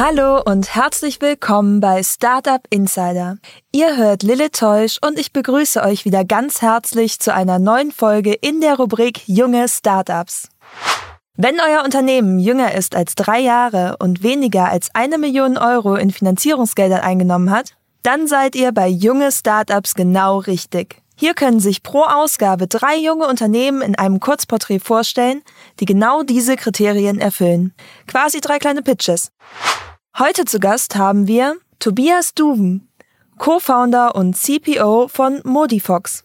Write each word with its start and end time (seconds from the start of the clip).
Hallo 0.00 0.40
und 0.40 0.76
herzlich 0.76 1.20
willkommen 1.20 1.80
bei 1.80 2.04
Startup 2.04 2.60
Insider. 2.70 3.38
Ihr 3.72 3.96
hört 3.96 4.22
Lille 4.22 4.52
Teusch 4.52 4.98
und 5.04 5.18
ich 5.18 5.32
begrüße 5.32 5.82
euch 5.82 6.04
wieder 6.04 6.24
ganz 6.24 6.62
herzlich 6.62 7.18
zu 7.18 7.34
einer 7.34 7.58
neuen 7.58 7.90
Folge 7.90 8.32
in 8.32 8.60
der 8.60 8.76
Rubrik 8.76 9.26
Junge 9.26 9.66
Startups. 9.68 10.50
Wenn 11.34 11.56
euer 11.58 11.82
Unternehmen 11.84 12.38
jünger 12.38 12.76
ist 12.76 12.94
als 12.94 13.16
drei 13.16 13.40
Jahre 13.40 13.96
und 13.98 14.22
weniger 14.22 14.68
als 14.68 14.94
eine 14.94 15.18
Million 15.18 15.58
Euro 15.58 15.96
in 15.96 16.12
Finanzierungsgeldern 16.12 17.00
eingenommen 17.00 17.50
hat, 17.50 17.74
dann 18.04 18.28
seid 18.28 18.54
ihr 18.54 18.70
bei 18.70 18.86
Junge 18.86 19.32
Startups 19.32 19.96
genau 19.96 20.38
richtig. 20.38 21.02
Hier 21.16 21.34
können 21.34 21.58
sich 21.58 21.82
pro 21.82 22.02
Ausgabe 22.04 22.68
drei 22.68 22.96
junge 22.96 23.26
Unternehmen 23.26 23.82
in 23.82 23.96
einem 23.96 24.20
Kurzporträt 24.20 24.78
vorstellen, 24.78 25.42
die 25.80 25.86
genau 25.86 26.22
diese 26.22 26.54
Kriterien 26.54 27.18
erfüllen. 27.18 27.74
Quasi 28.06 28.40
drei 28.40 28.58
kleine 28.58 28.82
Pitches. 28.82 29.32
Heute 30.18 30.44
zu 30.44 30.58
Gast 30.58 30.96
haben 30.96 31.28
wir 31.28 31.54
Tobias 31.78 32.34
Duven, 32.34 32.88
Co-Founder 33.38 34.16
und 34.16 34.36
CPO 34.36 35.06
von 35.06 35.40
Modifox. 35.44 36.24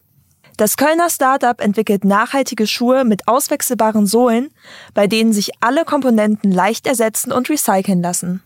Das 0.56 0.76
Kölner 0.76 1.08
Startup 1.10 1.60
entwickelt 1.60 2.04
nachhaltige 2.04 2.66
Schuhe 2.66 3.04
mit 3.04 3.28
auswechselbaren 3.28 4.06
Sohlen, 4.06 4.50
bei 4.94 5.06
denen 5.06 5.32
sich 5.32 5.52
alle 5.60 5.84
Komponenten 5.84 6.50
leicht 6.50 6.88
ersetzen 6.88 7.30
und 7.30 7.48
recyceln 7.48 8.02
lassen. 8.02 8.42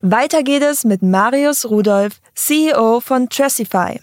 Weiter 0.00 0.42
geht 0.42 0.62
es 0.62 0.84
mit 0.84 1.00
Marius 1.00 1.64
Rudolph, 1.64 2.20
CEO 2.34 3.00
von 3.00 3.30
Tressify. 3.30 3.98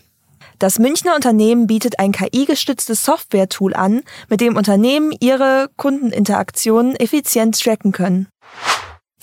Das 0.57 0.79
Münchner 0.79 1.13
Unternehmen 1.13 1.67
bietet 1.67 1.99
ein 1.99 2.13
KI-gestütztes 2.13 3.05
Software-Tool 3.05 3.75
an, 3.75 4.01
mit 4.27 4.41
dem 4.41 4.55
Unternehmen 4.55 5.11
ihre 5.19 5.69
Kundeninteraktionen 5.77 6.95
effizient 6.95 7.61
tracken 7.61 7.91
können. 7.91 8.27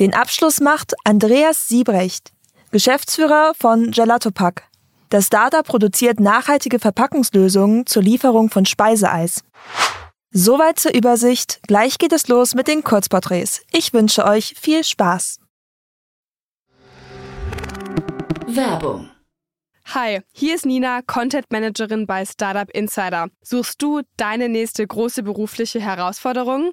Den 0.00 0.12
Abschluss 0.12 0.60
macht 0.60 0.94
Andreas 1.04 1.68
Siebrecht, 1.68 2.32
Geschäftsführer 2.72 3.52
von 3.56 3.92
Gelatopack. 3.92 4.64
Das 5.08 5.26
Startup 5.26 5.64
produziert 5.64 6.18
nachhaltige 6.18 6.80
Verpackungslösungen 6.80 7.86
zur 7.86 8.02
Lieferung 8.02 8.50
von 8.50 8.66
Speiseeis. 8.66 9.44
Soweit 10.32 10.80
zur 10.80 10.94
Übersicht. 10.94 11.60
Gleich 11.68 11.98
geht 11.98 12.12
es 12.12 12.26
los 12.26 12.56
mit 12.56 12.66
den 12.66 12.82
Kurzporträts. 12.82 13.62
Ich 13.70 13.92
wünsche 13.92 14.24
euch 14.24 14.56
viel 14.60 14.82
Spaß. 14.82 15.38
Werbung. 18.48 19.10
Hi, 19.92 20.22
hier 20.32 20.56
ist 20.56 20.66
Nina, 20.66 21.02
Content 21.02 21.44
Managerin 21.52 22.06
bei 22.06 22.24
Startup 22.24 22.68
Insider. 22.70 23.28
Suchst 23.42 23.80
du 23.80 24.00
deine 24.16 24.48
nächste 24.48 24.84
große 24.84 25.22
berufliche 25.22 25.78
Herausforderung? 25.78 26.72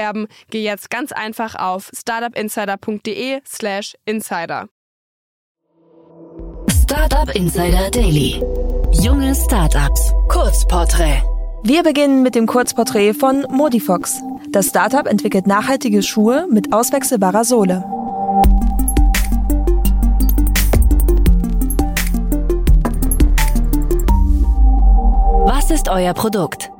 geh 0.49 0.63
jetzt 0.63 0.89
ganz 0.89 1.11
einfach 1.11 1.55
auf 1.55 1.91
startupinsider.de/slash 1.93 3.95
insider. 4.05 4.69
Startup 6.69 7.35
Insider 7.35 7.89
Daily. 7.89 8.43
Junge 8.91 9.33
Startups. 9.33 10.11
Kurzporträt. 10.27 11.23
Wir 11.63 11.83
beginnen 11.83 12.21
mit 12.21 12.35
dem 12.35 12.47
Kurzporträt 12.47 13.13
von 13.13 13.45
Modifox. 13.49 14.21
Das 14.51 14.67
Startup 14.67 15.07
entwickelt 15.07 15.47
nachhaltige 15.47 16.03
Schuhe 16.03 16.47
mit 16.51 16.73
auswechselbarer 16.73 17.45
Sohle. 17.45 17.85
Was 25.45 25.71
ist 25.71 25.87
euer 25.87 26.13
Produkt? 26.13 26.71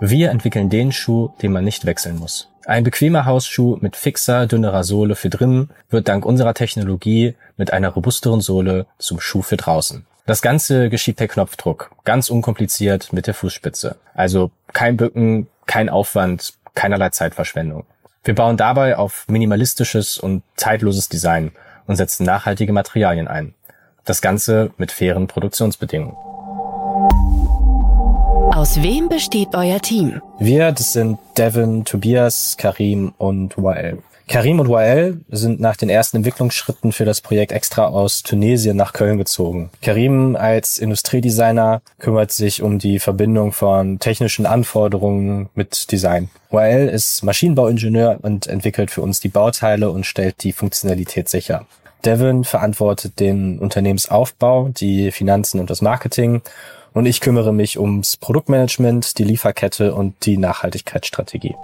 Wir 0.00 0.30
entwickeln 0.30 0.70
den 0.70 0.90
Schuh, 0.90 1.28
den 1.42 1.52
man 1.52 1.64
nicht 1.64 1.84
wechseln 1.84 2.18
muss. 2.18 2.48
Ein 2.70 2.84
bequemer 2.84 3.26
Hausschuh 3.26 3.78
mit 3.80 3.96
fixer, 3.96 4.46
dünnerer 4.46 4.84
Sohle 4.84 5.16
für 5.16 5.28
drinnen 5.28 5.70
wird 5.88 6.06
dank 6.06 6.24
unserer 6.24 6.54
Technologie 6.54 7.34
mit 7.56 7.72
einer 7.72 7.88
robusteren 7.88 8.40
Sohle 8.40 8.86
zum 8.96 9.18
Schuh 9.18 9.42
für 9.42 9.56
draußen. 9.56 10.06
Das 10.24 10.40
Ganze 10.40 10.88
geschieht 10.88 11.16
per 11.16 11.26
Knopfdruck, 11.26 11.90
ganz 12.04 12.30
unkompliziert 12.30 13.12
mit 13.12 13.26
der 13.26 13.34
Fußspitze. 13.34 13.96
Also 14.14 14.52
kein 14.72 14.96
Bücken, 14.96 15.48
kein 15.66 15.88
Aufwand, 15.88 16.52
keinerlei 16.76 17.08
Zeitverschwendung. 17.08 17.86
Wir 18.22 18.36
bauen 18.36 18.56
dabei 18.56 18.96
auf 18.96 19.24
minimalistisches 19.26 20.16
und 20.16 20.44
zeitloses 20.54 21.08
Design 21.08 21.50
und 21.88 21.96
setzen 21.96 22.24
nachhaltige 22.24 22.72
Materialien 22.72 23.26
ein. 23.26 23.52
Das 24.04 24.22
Ganze 24.22 24.70
mit 24.76 24.92
fairen 24.92 25.26
Produktionsbedingungen. 25.26 26.29
Aus 28.60 28.82
wem 28.82 29.08
besteht 29.08 29.54
euer 29.54 29.80
Team? 29.80 30.20
Wir, 30.38 30.70
das 30.70 30.92
sind 30.92 31.18
Devin, 31.38 31.86
Tobias, 31.86 32.58
Karim 32.58 33.14
und 33.16 33.56
Wael. 33.56 34.02
Karim 34.28 34.60
und 34.60 34.68
Wael 34.68 35.22
sind 35.30 35.60
nach 35.60 35.76
den 35.78 35.88
ersten 35.88 36.18
Entwicklungsschritten 36.18 36.92
für 36.92 37.06
das 37.06 37.22
Projekt 37.22 37.52
extra 37.52 37.86
aus 37.86 38.22
Tunesien 38.22 38.76
nach 38.76 38.92
Köln 38.92 39.16
gezogen. 39.16 39.70
Karim 39.80 40.36
als 40.36 40.76
Industriedesigner 40.76 41.80
kümmert 41.98 42.32
sich 42.32 42.60
um 42.60 42.78
die 42.78 42.98
Verbindung 42.98 43.52
von 43.52 43.98
technischen 43.98 44.44
Anforderungen 44.44 45.48
mit 45.54 45.90
Design. 45.90 46.28
Wael 46.50 46.86
ist 46.86 47.22
Maschinenbauingenieur 47.24 48.18
und 48.20 48.46
entwickelt 48.46 48.90
für 48.90 49.00
uns 49.00 49.20
die 49.20 49.28
Bauteile 49.28 49.90
und 49.90 50.04
stellt 50.04 50.44
die 50.44 50.52
Funktionalität 50.52 51.30
sicher. 51.30 51.64
Devin 52.04 52.44
verantwortet 52.44 53.20
den 53.20 53.58
Unternehmensaufbau, 53.58 54.68
die 54.68 55.12
Finanzen 55.12 55.60
und 55.60 55.70
das 55.70 55.80
Marketing 55.80 56.42
und 56.92 57.06
ich 57.06 57.20
kümmere 57.20 57.52
mich 57.52 57.78
ums 57.78 58.16
Produktmanagement, 58.16 59.18
die 59.18 59.24
Lieferkette 59.24 59.94
und 59.94 60.26
die 60.26 60.36
Nachhaltigkeitsstrategie. 60.36 61.54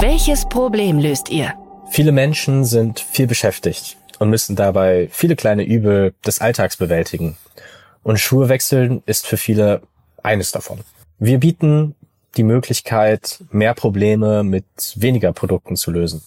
Welches 0.00 0.46
Problem 0.46 0.98
löst 0.98 1.30
ihr? 1.30 1.54
Viele 1.90 2.12
Menschen 2.12 2.64
sind 2.64 3.00
viel 3.00 3.26
beschäftigt 3.26 3.96
und 4.18 4.30
müssen 4.30 4.56
dabei 4.56 5.08
viele 5.10 5.36
kleine 5.36 5.64
Übel 5.64 6.14
des 6.26 6.40
Alltags 6.40 6.76
bewältigen. 6.76 7.36
Und 8.02 8.20
Schuhe 8.20 8.48
wechseln 8.48 9.02
ist 9.06 9.26
für 9.26 9.36
viele 9.36 9.82
eines 10.22 10.52
davon. 10.52 10.80
Wir 11.18 11.38
bieten 11.38 11.94
die 12.36 12.42
Möglichkeit, 12.42 13.42
mehr 13.50 13.74
Probleme 13.74 14.44
mit 14.44 14.64
weniger 14.96 15.32
Produkten 15.32 15.76
zu 15.76 15.90
lösen. 15.90 16.22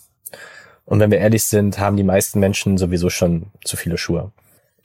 Und 0.86 1.00
wenn 1.00 1.12
wir 1.12 1.20
ehrlich 1.20 1.44
sind, 1.44 1.80
haben 1.80 1.96
die 1.96 2.04
meisten 2.04 2.40
Menschen 2.40 2.78
sowieso 2.78 3.10
schon 3.10 3.48
zu 3.64 3.78
viele 3.78 3.98
Schuhe. 3.98 4.32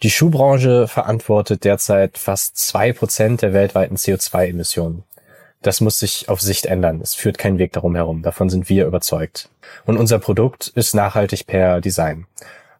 Die 0.02 0.10
Schuhbranche 0.10 0.88
verantwortet 0.88 1.64
derzeit 1.64 2.19
fast 2.19 2.58
zwei 2.58 2.93
Prozent 2.93 3.40
der 3.40 3.54
weltweiten 3.54 3.96
CO2-Emissionen. 3.96 5.04
Das 5.62 5.81
muss 5.81 5.98
sich 5.98 6.28
auf 6.28 6.40
Sicht 6.40 6.66
ändern. 6.66 7.00
Es 7.00 7.14
führt 7.14 7.38
kein 7.38 7.58
Weg 7.58 7.72
darum 7.72 7.94
herum. 7.94 8.22
Davon 8.22 8.50
sind 8.50 8.69
wir 8.69 8.87
überzeugt. 8.87 9.48
Und 9.87 9.96
unser 9.96 10.19
Produkt 10.19 10.69
ist 10.69 10.94
nachhaltig 10.94 11.46
per 11.46 11.81
Design. 11.81 12.26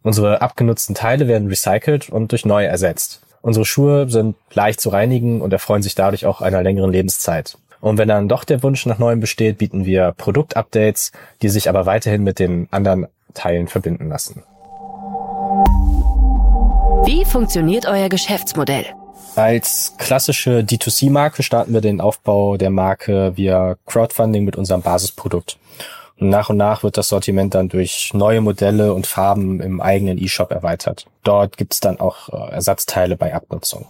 Unsere 0.03 0.43
abgenutzten 0.43 0.95
Teile 0.95 1.27
werden 1.27 1.49
recycelt 1.49 2.11
und 2.11 2.33
durch 2.33 2.45
neue 2.45 2.67
ersetzt. 2.67 3.23
Unsere 3.41 3.65
Schuhe 3.65 4.09
sind 4.11 4.37
leicht 4.53 4.81
zu 4.81 4.91
reinigen 4.91 5.41
und 5.41 5.53
erfreuen 5.53 5.83
sich 5.83 5.95
dadurch 5.95 6.27
auch 6.27 6.43
einer 6.43 6.63
längeren 6.63 6.93
Lebenszeit. 6.93 7.57
Und 7.81 7.99
wenn 7.99 8.09
dann 8.09 8.29
doch 8.29 8.45
der 8.45 8.63
Wunsch 8.63 8.85
nach 8.87 8.99
Neuem 8.99 9.21
besteht, 9.21 9.59
bieten 9.59 9.85
wir 9.87 10.13
Produktupdates, 10.17 11.13
die 11.43 11.49
sich 11.49 11.69
aber 11.69 11.87
weiterhin 11.87 12.25
mit 12.25 12.39
den 12.39 12.69
anderen 12.71 13.07
Teilen 13.35 13.69
verbinden 13.69 14.09
lassen. 14.09 14.43
Wie 17.07 17.25
funktioniert 17.25 17.87
euer 17.87 18.09
Geschäftsmodell? 18.09 18.85
Als 19.37 19.95
klassische 19.97 20.65
D2C-Marke 20.65 21.45
starten 21.45 21.73
wir 21.73 21.81
den 21.81 22.01
Aufbau 22.01 22.57
der 22.57 22.71
Marke 22.71 23.37
via 23.37 23.77
Crowdfunding 23.87 24.45
mit 24.45 24.57
unserem 24.57 24.83
Basisprodukt. 24.83 25.57
Und 26.19 26.31
nach 26.31 26.51
und 26.51 26.57
nach 26.57 26.83
wird 26.83 26.97
das 26.97 27.09
Sortiment 27.09 27.55
dann 27.55 27.69
durch 27.69 28.11
neue 28.13 28.41
Modelle 28.41 28.93
und 28.93 29.07
Farben 29.07 29.61
im 29.61 29.81
eigenen 29.81 30.19
E-Shop 30.19 30.51
erweitert. 30.51 31.07
Dort 31.23 31.57
gibt 31.57 31.75
es 31.75 31.81
dann 31.81 32.01
auch 32.01 32.29
äh, 32.31 32.55
Ersatzteile 32.55 33.17
bei 33.17 33.33
Abnutzung. 33.33 33.87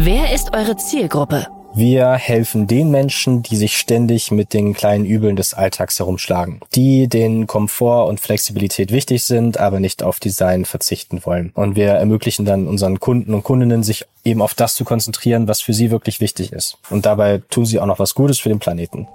Wer 0.00 0.34
ist 0.34 0.54
eure 0.54 0.76
Zielgruppe? 0.76 1.46
Wir 1.72 2.14
helfen 2.14 2.66
den 2.66 2.90
Menschen, 2.90 3.44
die 3.44 3.54
sich 3.54 3.76
ständig 3.76 4.32
mit 4.32 4.54
den 4.54 4.74
kleinen 4.74 5.04
Übeln 5.04 5.36
des 5.36 5.54
Alltags 5.54 6.00
herumschlagen. 6.00 6.60
Die, 6.74 7.06
denen 7.06 7.46
Komfort 7.46 8.08
und 8.08 8.18
Flexibilität 8.18 8.90
wichtig 8.90 9.22
sind, 9.22 9.58
aber 9.58 9.78
nicht 9.78 10.02
auf 10.02 10.18
Design 10.18 10.64
verzichten 10.64 11.24
wollen. 11.24 11.52
Und 11.54 11.76
wir 11.76 11.90
ermöglichen 11.90 12.44
dann 12.44 12.66
unseren 12.66 12.98
Kunden 12.98 13.34
und 13.34 13.44
Kundinnen, 13.44 13.84
sich 13.84 14.04
eben 14.24 14.42
auf 14.42 14.54
das 14.54 14.74
zu 14.74 14.84
konzentrieren, 14.84 15.46
was 15.46 15.60
für 15.60 15.72
sie 15.72 15.92
wirklich 15.92 16.20
wichtig 16.20 16.52
ist. 16.52 16.76
Und 16.90 17.06
dabei 17.06 17.40
tun 17.50 17.64
sie 17.64 17.78
auch 17.78 17.86
noch 17.86 18.00
was 18.00 18.16
Gutes 18.16 18.40
für 18.40 18.48
den 18.48 18.58
Planeten. 18.58 19.06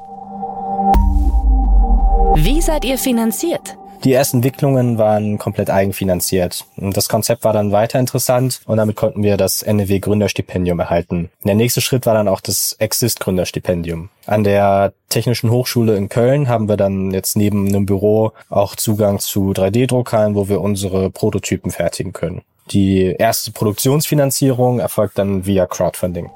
Wie 2.35 2.61
seid 2.61 2.85
ihr 2.85 2.97
finanziert? 2.97 3.77
Die 4.03 4.13
ersten 4.13 4.37
Entwicklungen 4.37 4.97
waren 4.97 5.37
komplett 5.37 5.69
eigenfinanziert. 5.69 6.65
Und 6.77 6.95
das 6.95 7.09
Konzept 7.09 7.43
war 7.43 7.53
dann 7.53 7.71
weiter 7.71 7.99
interessant 7.99 8.61
und 8.65 8.77
damit 8.77 8.95
konnten 8.95 9.23
wir 9.23 9.37
das 9.37 9.65
NEW 9.65 9.99
Gründerstipendium 9.99 10.79
erhalten. 10.79 11.29
Der 11.43 11.55
nächste 11.55 11.81
Schritt 11.81 12.05
war 12.05 12.13
dann 12.13 12.27
auch 12.27 12.41
das 12.41 12.75
Exist 12.79 13.19
Gründerstipendium. 13.19 14.09
An 14.25 14.43
der 14.43 14.93
Technischen 15.09 15.49
Hochschule 15.49 15.95
in 15.95 16.09
Köln 16.09 16.49
haben 16.49 16.67
wir 16.67 16.77
dann 16.77 17.11
jetzt 17.11 17.35
neben 17.35 17.67
einem 17.67 17.85
Büro 17.85 18.33
auch 18.49 18.75
Zugang 18.75 19.19
zu 19.19 19.51
3D-Druckern, 19.51 20.35
wo 20.35 20.49
wir 20.49 20.61
unsere 20.61 21.09
Prototypen 21.09 21.71
fertigen 21.71 22.13
können. 22.13 22.41
Die 22.71 23.15
erste 23.17 23.51
Produktionsfinanzierung 23.51 24.79
erfolgt 24.79 25.17
dann 25.17 25.45
via 25.45 25.67
Crowdfunding. 25.67 26.29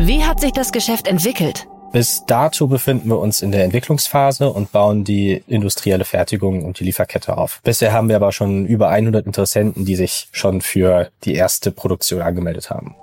Wie 0.00 0.24
hat 0.24 0.40
sich 0.40 0.52
das 0.52 0.72
Geschäft 0.72 1.06
entwickelt? 1.06 1.66
Bis 1.94 2.26
dato 2.26 2.66
befinden 2.66 3.08
wir 3.08 3.20
uns 3.20 3.40
in 3.40 3.52
der 3.52 3.62
Entwicklungsphase 3.62 4.50
und 4.50 4.72
bauen 4.72 5.04
die 5.04 5.44
industrielle 5.46 6.04
Fertigung 6.04 6.64
und 6.64 6.80
die 6.80 6.84
Lieferkette 6.84 7.38
auf. 7.38 7.60
Bisher 7.62 7.92
haben 7.92 8.08
wir 8.08 8.16
aber 8.16 8.32
schon 8.32 8.66
über 8.66 8.88
100 8.88 9.24
Interessenten, 9.24 9.84
die 9.84 9.94
sich 9.94 10.26
schon 10.32 10.60
für 10.60 11.10
die 11.22 11.36
erste 11.36 11.70
Produktion 11.70 12.20
angemeldet 12.20 12.68
haben. 12.68 12.96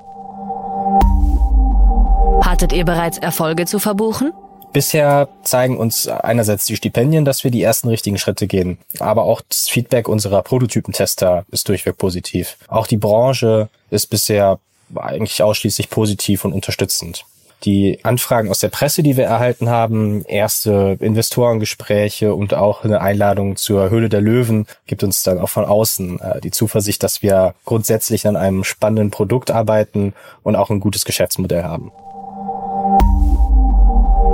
Hattet 2.43 2.73
ihr 2.73 2.83
bereits 2.83 3.17
Erfolge 3.17 3.65
zu 3.65 3.79
verbuchen? 3.79 4.33
Bisher 4.73 5.29
zeigen 5.43 5.77
uns 5.77 6.09
einerseits 6.09 6.65
die 6.65 6.75
Stipendien, 6.75 7.23
dass 7.23 7.45
wir 7.45 7.51
die 7.51 7.63
ersten 7.63 7.87
richtigen 7.87 8.17
Schritte 8.17 8.45
gehen, 8.45 8.77
aber 8.99 9.23
auch 9.23 9.39
das 9.47 9.69
Feedback 9.69 10.09
unserer 10.09 10.41
Prototypentester 10.41 11.45
ist 11.49 11.69
durchweg 11.69 11.97
positiv. 11.97 12.57
Auch 12.67 12.87
die 12.87 12.97
Branche 12.97 13.69
ist 13.89 14.07
bisher 14.07 14.59
eigentlich 14.93 15.41
ausschließlich 15.41 15.89
positiv 15.89 16.43
und 16.43 16.51
unterstützend 16.51 17.23
die 17.63 17.99
Anfragen 18.03 18.49
aus 18.49 18.59
der 18.59 18.69
Presse, 18.69 19.03
die 19.03 19.17
wir 19.17 19.25
erhalten 19.25 19.69
haben, 19.69 20.25
erste 20.25 20.97
Investorengespräche 20.99 22.33
und 22.33 22.53
auch 22.53 22.83
eine 22.83 23.01
Einladung 23.01 23.55
zur 23.55 23.89
Höhle 23.89 24.09
der 24.09 24.21
Löwen 24.21 24.65
gibt 24.87 25.03
uns 25.03 25.23
dann 25.23 25.39
auch 25.39 25.49
von 25.49 25.65
außen 25.65 26.19
äh, 26.19 26.41
die 26.41 26.51
Zuversicht, 26.51 27.03
dass 27.03 27.21
wir 27.21 27.53
grundsätzlich 27.65 28.27
an 28.27 28.35
einem 28.35 28.63
spannenden 28.63 29.11
Produkt 29.11 29.51
arbeiten 29.51 30.13
und 30.43 30.55
auch 30.55 30.69
ein 30.69 30.79
gutes 30.79 31.05
Geschäftsmodell 31.05 31.63
haben. 31.63 31.91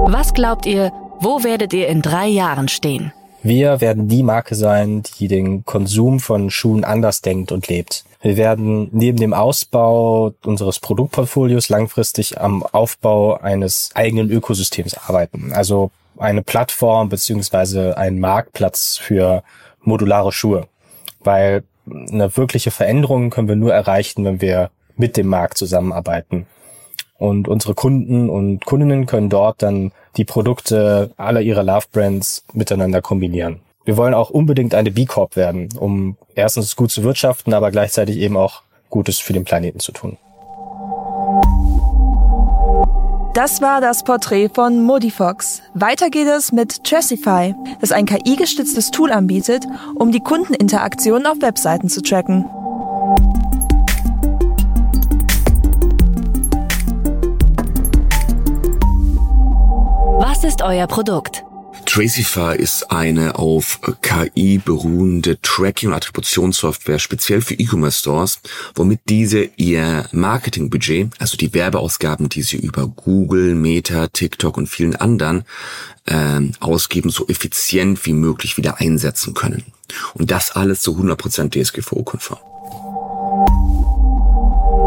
Was 0.10 0.34
glaubt 0.34 0.66
ihr, 0.66 0.92
wo 1.20 1.44
werdet 1.44 1.74
ihr 1.74 1.88
in 1.88 2.02
drei 2.02 2.28
Jahren 2.28 2.68
stehen? 2.68 3.12
Wir 3.48 3.80
werden 3.80 4.10
die 4.10 4.24
Marke 4.24 4.56
sein, 4.56 5.04
die 5.04 5.30
den 5.30 5.64
Konsum 5.64 6.20
von 6.20 6.50
Schuhen 6.50 6.84
anders 6.84 7.22
denkt 7.22 7.54
und 7.54 7.70
lebt. 7.70 8.04
Wir 8.22 8.36
werden 8.36 8.90
neben 8.92 9.18
dem 9.18 9.34
Ausbau 9.34 10.34
unseres 10.44 10.80
Produktportfolios 10.80 11.70
langfristig 11.70 12.42
am 12.42 12.62
Aufbau 12.62 13.38
eines 13.38 13.92
eigenen 13.94 14.30
Ökosystems 14.30 14.96
arbeiten. 14.98 15.54
Also 15.54 15.92
eine 16.18 16.42
Plattform 16.42 17.08
beziehungsweise 17.08 17.98
ein 17.98 18.20
Marktplatz 18.20 18.98
für 18.98 19.44
modulare 19.80 20.34
Schuhe. 20.34 20.68
Weil 21.22 21.64
eine 21.90 22.36
wirkliche 22.36 22.72
Veränderung 22.72 23.30
können 23.30 23.48
wir 23.48 23.56
nur 23.56 23.74
erreichen, 23.74 24.26
wenn 24.26 24.42
wir 24.42 24.72
mit 24.98 25.16
dem 25.16 25.28
Markt 25.28 25.58
zusammenarbeiten. 25.58 26.48
Und 27.18 27.48
unsere 27.48 27.74
Kunden 27.74 28.30
und 28.30 28.66
Kundinnen 28.66 29.06
können 29.06 29.30
dort 29.30 29.62
dann 29.64 29.92
die 30.18 30.26
Produkte 30.26 31.12
aller 31.18 31.42
ihrer 31.42 31.64
Love 31.64 31.86
Brands 31.92 32.44
miteinander 32.54 33.02
kombinieren. 33.02 33.60
Wir 33.86 33.98
wollen 33.98 34.14
auch 34.14 34.30
unbedingt 34.30 34.76
eine 34.76 34.92
B 34.92 35.06
Corp 35.06 35.36
werden, 35.36 35.70
um 35.80 36.18
erstens 36.36 36.76
gut 36.76 36.92
zu 36.92 37.04
wirtschaften, 37.04 37.54
aber 37.54 37.72
gleichzeitig 37.72 38.18
eben 38.18 38.36
auch 38.36 38.62
Gutes 38.90 39.20
für 39.20 39.34
den 39.34 39.46
Planeten 39.46 39.80
zu 39.80 39.92
tun. 39.92 40.18
Das 43.34 43.62
war 43.62 43.82
das 43.82 44.04
Porträt 44.04 44.50
von 44.52 44.82
Modifox. 44.82 45.62
Weiter 45.76 46.10
geht 46.10 46.28
es 46.28 46.52
mit 46.52 46.84
Tracify, 46.84 47.54
das 47.80 47.92
ein 47.92 48.08
KI-gestütztes 48.08 48.90
Tool 48.90 49.12
anbietet, 49.12 49.64
um 49.94 50.12
die 50.12 50.22
Kundeninteraktion 50.22 51.28
auf 51.28 51.40
Webseiten 51.42 51.88
zu 51.88 52.02
tracken. 52.02 52.46
Euer 60.68 60.88
Produkt? 60.88 61.44
Tracify 61.86 62.56
ist 62.58 62.92
eine 62.92 63.40
auf 63.40 63.80
KI 64.02 64.58
beruhende 64.58 65.40
Tracking- 65.42 65.90
und 65.90 65.96
Attributionssoftware 65.96 67.00
speziell 67.00 67.42
für 67.42 67.54
E-Commerce 67.54 68.00
Stores, 68.00 68.40
womit 68.76 69.00
diese 69.08 69.50
ihr 69.56 70.06
Marketingbudget, 70.12 71.12
also 71.20 71.38
die 71.38 71.54
Werbeausgaben, 71.54 72.28
die 72.28 72.42
sie 72.42 72.58
über 72.58 72.88
Google, 72.88 73.56
Meta, 73.56 74.08
TikTok 74.08 74.58
und 74.58 74.68
vielen 74.68 74.96
anderen 74.98 75.46
ähm, 76.08 76.52
ausgeben, 76.60 77.10
so 77.10 77.28
effizient 77.28 78.06
wie 78.06 78.14
möglich 78.14 78.58
wieder 78.58 78.82
einsetzen 78.82 79.34
können. 79.34 79.64
Und 80.16 80.32
das 80.32 80.52
alles 80.52 80.82
zu 80.82 80.98
100% 80.98 81.52
DSGVO-konform. 81.52 82.40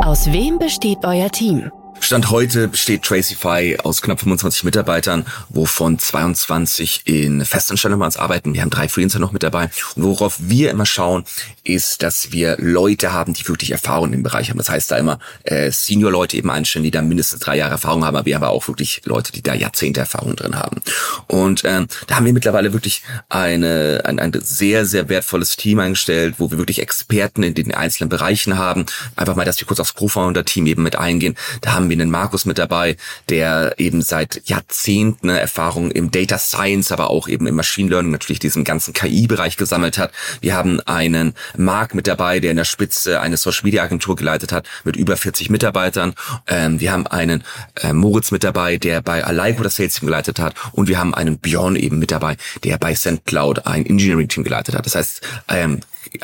Aus 0.05 0.27
wem 0.27 0.59
besteht 0.59 0.99
euer 1.05 1.31
Team? 1.31 1.71
Stand 2.01 2.31
heute 2.31 2.69
besteht 2.69 3.03
Tracify 3.03 3.77
aus 3.83 4.03
knapp 4.03 4.21
25 4.21 4.65
Mitarbeitern, 4.65 5.27
wovon 5.49 5.99
22 5.99 7.03
in 7.05 7.45
Festanstellung 7.45 8.01
bei 8.01 8.07
uns 8.07 8.17
arbeiten. 8.17 8.55
Wir 8.55 8.63
haben 8.63 8.71
drei 8.71 8.89
Freelancer 8.89 9.19
noch 9.19 9.33
mit 9.33 9.43
dabei. 9.43 9.71
Und 9.95 10.03
worauf 10.03 10.37
wir 10.41 10.71
immer 10.71 10.87
schauen, 10.87 11.25
ist, 11.63 12.03
dass 12.03 12.33
wir 12.33 12.57
Leute 12.59 13.13
haben, 13.13 13.35
die 13.35 13.47
wirklich 13.47 13.71
Erfahrung 13.71 14.13
im 14.13 14.23
Bereich 14.23 14.51
haben. 14.51 14.59
Das 14.59 14.71
heißt 14.71 14.91
da 14.91 14.97
immer 14.97 15.19
äh, 15.45 15.71
Senior-Leute 15.71 16.37
eben 16.37 16.51
einstellen, 16.51 16.85
die 16.85 16.91
da 16.91 17.03
mindestens 17.03 17.41
drei 17.41 17.59
Jahre 17.59 17.73
Erfahrung 17.73 18.05
haben, 18.05 18.17
aber 18.17 18.27
wir 18.27 18.35
haben 18.35 18.45
auch 18.45 18.67
wirklich 18.67 19.03
Leute, 19.05 19.31
die 19.33 19.43
da 19.43 19.55
Jahrzehnte 19.55 20.01
Erfahrung 20.01 20.37
drin 20.37 20.57
haben. 20.57 20.81
Und 21.27 21.63
ähm, 21.65 21.87
da 22.07 22.17
haben 22.17 22.27
wir 22.27 22.33
mittlerweile 22.33 22.73
wirklich 22.73 23.03
eine, 23.29 24.03
ein, 24.05 24.19
ein 24.19 24.33
sehr, 24.43 24.87
sehr 24.87 25.09
wertvolles 25.09 25.57
Team 25.57 25.79
eingestellt, 25.79 26.37
wo 26.39 26.51
wir 26.51 26.59
wirklich 26.59 26.81
Experten 26.81 27.43
in 27.43 27.55
den 27.55 27.75
einzelnen 27.75 28.09
Bereichen 28.09 28.57
haben. 28.57 28.87
Einfach 29.17 29.37
mal, 29.37 29.45
dass 29.45 29.61
wir 29.61 29.67
kurz 29.67 29.81
aufs 29.81 29.95
Co-Founder-Team 29.95 30.67
eben 30.67 30.83
mit 30.83 30.97
eingehen. 30.97 31.37
Da 31.61 31.73
haben 31.73 31.90
wir 31.91 32.01
einen 32.01 32.11
Markus 32.11 32.47
mit 32.47 32.59
dabei, 32.59 32.97
der 33.29 33.75
eben 33.79 34.03
seit 34.03 34.49
Jahrzehnten 34.49 35.29
Erfahrung 35.29 35.91
im 35.91 36.11
Data 36.11 36.39
Science, 36.39 36.93
aber 36.93 37.11
auch 37.11 37.29
eben 37.29 37.47
im 37.47 37.57
Machine 37.57 37.91
Learning, 37.91 38.13
natürlich 38.13 38.39
diesem 38.39 38.65
ganzen 38.65 38.95
KI-Bereich 38.95 39.57
gesammelt 39.57 39.99
hat. 39.99 40.13
Wir 40.41 40.55
haben 40.55 40.81
einen 40.81 41.35
Mark 41.57 41.95
mit 41.95 42.07
dabei, 42.07 42.41
der 42.41 42.51
in 42.51 42.57
der 42.57 42.65
Spitze 42.65 43.21
eine 43.21 43.37
Social 43.37 43.65
Media 43.65 43.83
Agentur 43.83 44.17
geleitet 44.17 44.53
hat 44.53 44.67
mit 44.85 44.97
über 44.97 45.17
40 45.17 45.51
Mitarbeitern. 45.51 46.15
Ähm, 46.47 46.81
wir 46.81 46.93
haben 46.93 47.07
einen 47.07 47.45
äh, 47.83 47.93
Moritz 47.93 48.31
mit 48.31 48.45
dabei, 48.45 48.77
der 48.77 49.03
bei 49.03 49.25
Aligo 49.25 49.63
das 49.63 49.77
Sales 49.77 49.95
Team 49.95 50.07
geleitet 50.07 50.39
hat. 50.39 50.55
Und 50.73 50.89
wir 50.89 50.99
haben 50.99 51.15
einen 51.15 51.39
Björn 51.39 51.77
eben 51.77 51.99
mit 51.99 52.11
dabei, 52.11 52.37
der 52.65 52.79
bei 52.79 52.95
SendCloud 52.95 53.67
ein 53.67 53.85
Engineering 53.87 54.29
Team 54.29 54.45
geleitet 54.45 54.75
hat. 54.75 54.87
Das 54.87 54.95
heißt, 54.95 55.21
ähm, 55.49 55.81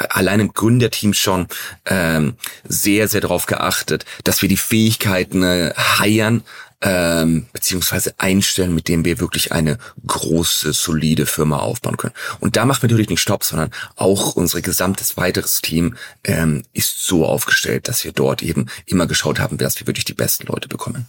allein 0.08 0.40
im 0.40 0.52
Gründerteam 0.52 1.14
schon 1.14 1.46
ähm, 1.86 2.34
sehr, 2.64 3.08
sehr 3.08 3.20
darauf 3.20 3.46
geachtet, 3.46 4.04
dass 4.24 4.42
wir 4.42 4.48
die 4.48 4.56
Fähigkeiten 4.56 5.42
äh, 5.42 5.72
heiern, 5.76 6.42
ähm, 6.82 7.46
beziehungsweise 7.52 8.14
einstellen, 8.18 8.74
mit 8.74 8.88
dem 8.88 9.04
wir 9.04 9.18
wirklich 9.18 9.52
eine 9.52 9.78
große, 10.06 10.72
solide 10.72 11.26
Firma 11.26 11.58
aufbauen 11.58 11.96
können. 11.96 12.14
Und 12.38 12.56
da 12.56 12.66
machen 12.66 12.82
wir 12.82 12.88
natürlich 12.88 13.08
nicht 13.08 13.22
Stopp, 13.22 13.44
sondern 13.44 13.70
auch 13.96 14.36
unser 14.36 14.60
gesamtes 14.60 15.16
weiteres 15.16 15.62
Team 15.62 15.96
ähm, 16.24 16.64
ist 16.74 17.06
so 17.06 17.24
aufgestellt, 17.24 17.88
dass 17.88 18.04
wir 18.04 18.12
dort 18.12 18.42
eben 18.42 18.66
immer 18.84 19.06
geschaut 19.06 19.40
haben, 19.40 19.56
dass 19.56 19.80
wir 19.80 19.86
wirklich 19.86 20.04
die 20.04 20.14
besten 20.14 20.46
Leute 20.46 20.68
bekommen. 20.68 21.06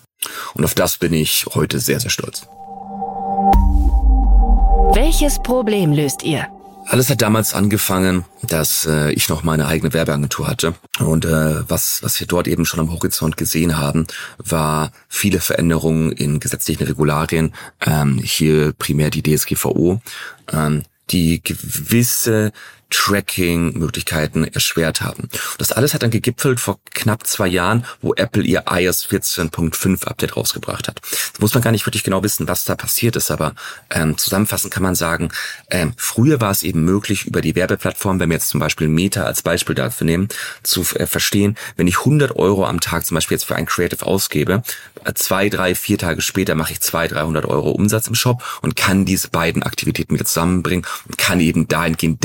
Und 0.54 0.64
auf 0.64 0.74
das 0.74 0.98
bin 0.98 1.14
ich 1.14 1.46
heute 1.54 1.80
sehr, 1.80 2.00
sehr 2.00 2.12
stolz. 2.12 2.48
Welches 4.94 5.38
Problem 5.44 5.92
löst 5.92 6.24
ihr? 6.24 6.48
Alles 6.90 7.10
hat 7.10 7.22
damals 7.22 7.54
angefangen, 7.54 8.24
dass 8.44 8.86
äh, 8.86 9.12
ich 9.12 9.28
noch 9.28 9.44
meine 9.44 9.68
eigene 9.68 9.92
Werbeagentur 9.92 10.48
hatte. 10.48 10.74
Und 11.00 11.26
äh, 11.26 11.70
was, 11.70 12.02
was 12.02 12.18
wir 12.20 12.28
dort 12.28 12.48
eben 12.48 12.66
schon 12.66 12.80
am 12.80 12.94
Horizont 12.94 13.36
gesehen 13.36 13.78
haben, 13.78 14.08
war 14.38 14.92
viele 15.10 15.42
Veränderungen 15.42 16.14
in 16.14 16.40
gesetzlichen 16.40 16.84
Regularien. 16.84 17.54
Ähm, 17.86 18.20
hier 18.24 18.72
primär 18.72 19.10
die 19.10 19.22
DSGVO, 19.22 20.00
ähm, 20.54 20.84
die 21.10 21.44
gewisse 21.44 22.54
Tracking-Möglichkeiten 22.90 24.46
erschwert 24.46 25.02
haben. 25.02 25.30
Das 25.58 25.72
alles 25.72 25.94
hat 25.94 26.04
dann 26.04 26.12
gegipfelt 26.12 26.60
vor 26.60 26.80
knapp 26.94 27.28
zwei 27.28 27.48
Jahren, 27.48 27.86
wo 28.02 28.14
Apple 28.14 28.44
ihr 28.44 28.66
iOS 28.70 29.08
14.5 29.08 30.06
Update 30.06 30.38
rausgebracht 30.38 30.88
hat. 30.88 31.02
Da 31.02 31.40
muss 31.40 31.54
man 31.54 31.64
gar 31.64 31.72
nicht 31.72 31.86
wirklich 31.86 32.04
genau 32.04 32.24
wissen, 32.24 32.48
was 32.48 32.64
da 32.64 32.76
passiert 32.76 33.16
ist, 33.16 33.32
aber 33.32 33.54
ähm, 33.90 34.18
zusammenfassend 34.18 34.74
kann 34.74 34.84
man 34.84 34.96
sagen, 34.96 35.30
ähm, 35.70 35.94
früher 35.98 36.42
war 36.42 36.52
es 36.52 36.64
eben 36.64 36.84
möglich, 36.84 37.26
über 37.26 37.42
die 37.42 37.56
Werbeplattform, 37.56 38.20
wenn 38.20 38.30
wir 38.30 38.36
jetzt 38.36 38.50
zum 38.50 38.60
Beispiel 38.60 38.88
Meta 38.88 39.24
als 39.24 39.42
Beispiel 39.42 39.76
dafür 39.76 40.06
nehmen, 40.06 40.30
zu 40.64 40.82
äh, 40.96 41.08
verstehen, 41.08 41.58
wenn 41.76 41.88
ich 41.88 42.00
100 42.00 42.36
Euro 42.36 42.66
am 42.66 42.80
Tag 42.80 43.06
zum 43.06 43.16
Beispiel 43.16 43.36
jetzt 43.36 43.46
für 43.46 43.56
ein 43.56 43.66
Creative 43.66 44.06
ausgebe, 44.06 44.64
äh, 45.04 45.14
zwei, 45.14 45.50
drei, 45.50 45.76
vier 45.76 45.98
Tage 45.98 46.22
später 46.22 46.56
mache 46.56 46.74
ich 46.74 46.82
zwei, 46.82 47.08
300 47.08 47.46
Euro 47.46 47.72
Umsatz 47.72 48.08
im 48.08 48.16
Shop 48.16 48.44
und 48.62 48.76
kann 48.76 49.06
diese 49.06 49.30
beiden 49.30 49.64
Aktivitäten 49.64 50.14
wieder 50.14 50.26
zusammenbringen 50.26 50.86
und 51.08 51.18
kann 51.18 51.40
eben 51.40 51.68
dahingehend 51.68 52.24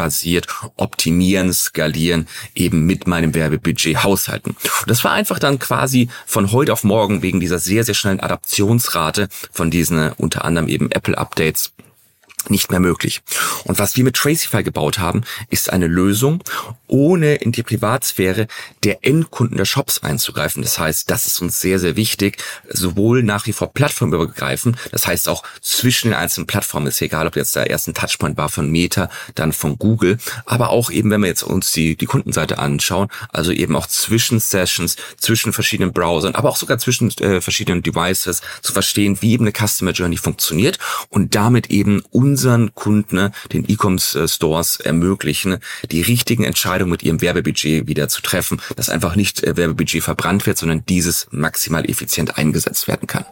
datenbasiert 0.00 0.46
optimieren, 0.76 1.52
skalieren, 1.52 2.26
eben 2.54 2.86
mit 2.86 3.06
meinem 3.06 3.34
Werbebudget 3.34 4.02
haushalten. 4.02 4.50
Und 4.50 4.90
das 4.90 5.04
war 5.04 5.12
einfach 5.12 5.38
dann 5.38 5.58
quasi 5.58 6.08
von 6.26 6.52
heute 6.52 6.72
auf 6.72 6.84
morgen 6.84 7.22
wegen 7.22 7.40
dieser 7.40 7.58
sehr, 7.58 7.84
sehr 7.84 7.94
schnellen 7.94 8.20
Adaptionsrate 8.20 9.28
von 9.52 9.70
diesen 9.70 9.98
äh, 9.98 10.12
unter 10.16 10.44
anderem 10.44 10.68
eben 10.68 10.90
Apple 10.90 11.16
Updates 11.16 11.72
nicht 12.48 12.70
mehr 12.70 12.80
möglich. 12.80 13.20
Und 13.64 13.78
was 13.78 13.96
wir 13.96 14.04
mit 14.04 14.16
Tracify 14.16 14.62
gebaut 14.62 14.98
haben, 14.98 15.22
ist 15.50 15.70
eine 15.70 15.86
Lösung, 15.86 16.42
ohne 16.86 17.34
in 17.36 17.52
die 17.52 17.62
Privatsphäre 17.62 18.46
der 18.84 19.04
Endkunden 19.04 19.56
der 19.56 19.64
Shops 19.64 19.98
einzugreifen. 20.02 20.62
Das 20.62 20.78
heißt, 20.78 21.10
das 21.10 21.26
ist 21.26 21.40
uns 21.40 21.60
sehr, 21.60 21.78
sehr 21.78 21.96
wichtig, 21.96 22.38
sowohl 22.68 23.22
nach 23.22 23.46
wie 23.46 23.52
vor 23.52 23.72
plattformübergreifend, 23.72 24.76
das 24.90 25.06
heißt 25.06 25.28
auch 25.28 25.42
zwischen 25.60 26.08
den 26.08 26.14
einzelnen 26.14 26.46
Plattformen, 26.46 26.86
ist 26.86 27.00
egal, 27.02 27.26
ob 27.26 27.36
jetzt 27.36 27.54
der 27.56 27.68
erste 27.68 27.92
Touchpoint 27.92 28.36
war 28.36 28.48
von 28.48 28.70
Meta, 28.70 29.10
dann 29.34 29.52
von 29.52 29.78
Google, 29.78 30.18
aber 30.46 30.70
auch 30.70 30.90
eben, 30.90 31.10
wenn 31.10 31.20
wir 31.20 31.28
jetzt 31.28 31.42
uns 31.42 31.72
die, 31.72 31.96
die 31.96 32.06
Kundenseite 32.06 32.58
anschauen, 32.58 33.08
also 33.30 33.52
eben 33.52 33.76
auch 33.76 33.86
zwischen 33.86 34.40
Sessions, 34.40 34.96
zwischen 35.16 35.52
verschiedenen 35.52 35.92
Browsern, 35.92 36.34
aber 36.34 36.48
auch 36.48 36.56
sogar 36.56 36.78
zwischen 36.78 37.10
äh, 37.18 37.40
verschiedenen 37.40 37.82
Devices 37.82 38.42
zu 38.62 38.72
verstehen, 38.72 39.18
wie 39.20 39.32
eben 39.32 39.44
eine 39.44 39.52
Customer 39.52 39.92
Journey 39.92 40.16
funktioniert 40.16 40.78
und 41.08 41.34
damit 41.34 41.70
eben 41.70 42.02
unseren 42.30 42.74
Kunden, 42.74 43.16
ne, 43.16 43.32
den 43.52 43.68
E-Commerce-Stores 43.68 44.78
ermöglichen, 44.80 45.58
die 45.90 46.02
richtigen 46.02 46.44
Entscheidungen 46.44 46.92
mit 46.92 47.02
ihrem 47.02 47.20
Werbebudget 47.20 47.88
wieder 47.88 48.08
zu 48.08 48.22
treffen, 48.22 48.60
dass 48.76 48.88
einfach 48.88 49.16
nicht 49.16 49.42
äh, 49.42 49.56
Werbebudget 49.56 50.04
verbrannt 50.04 50.46
wird, 50.46 50.56
sondern 50.56 50.84
dieses 50.86 51.26
maximal 51.32 51.84
effizient 51.90 52.38
eingesetzt 52.38 52.86
werden 52.86 53.08
kann. 53.08 53.24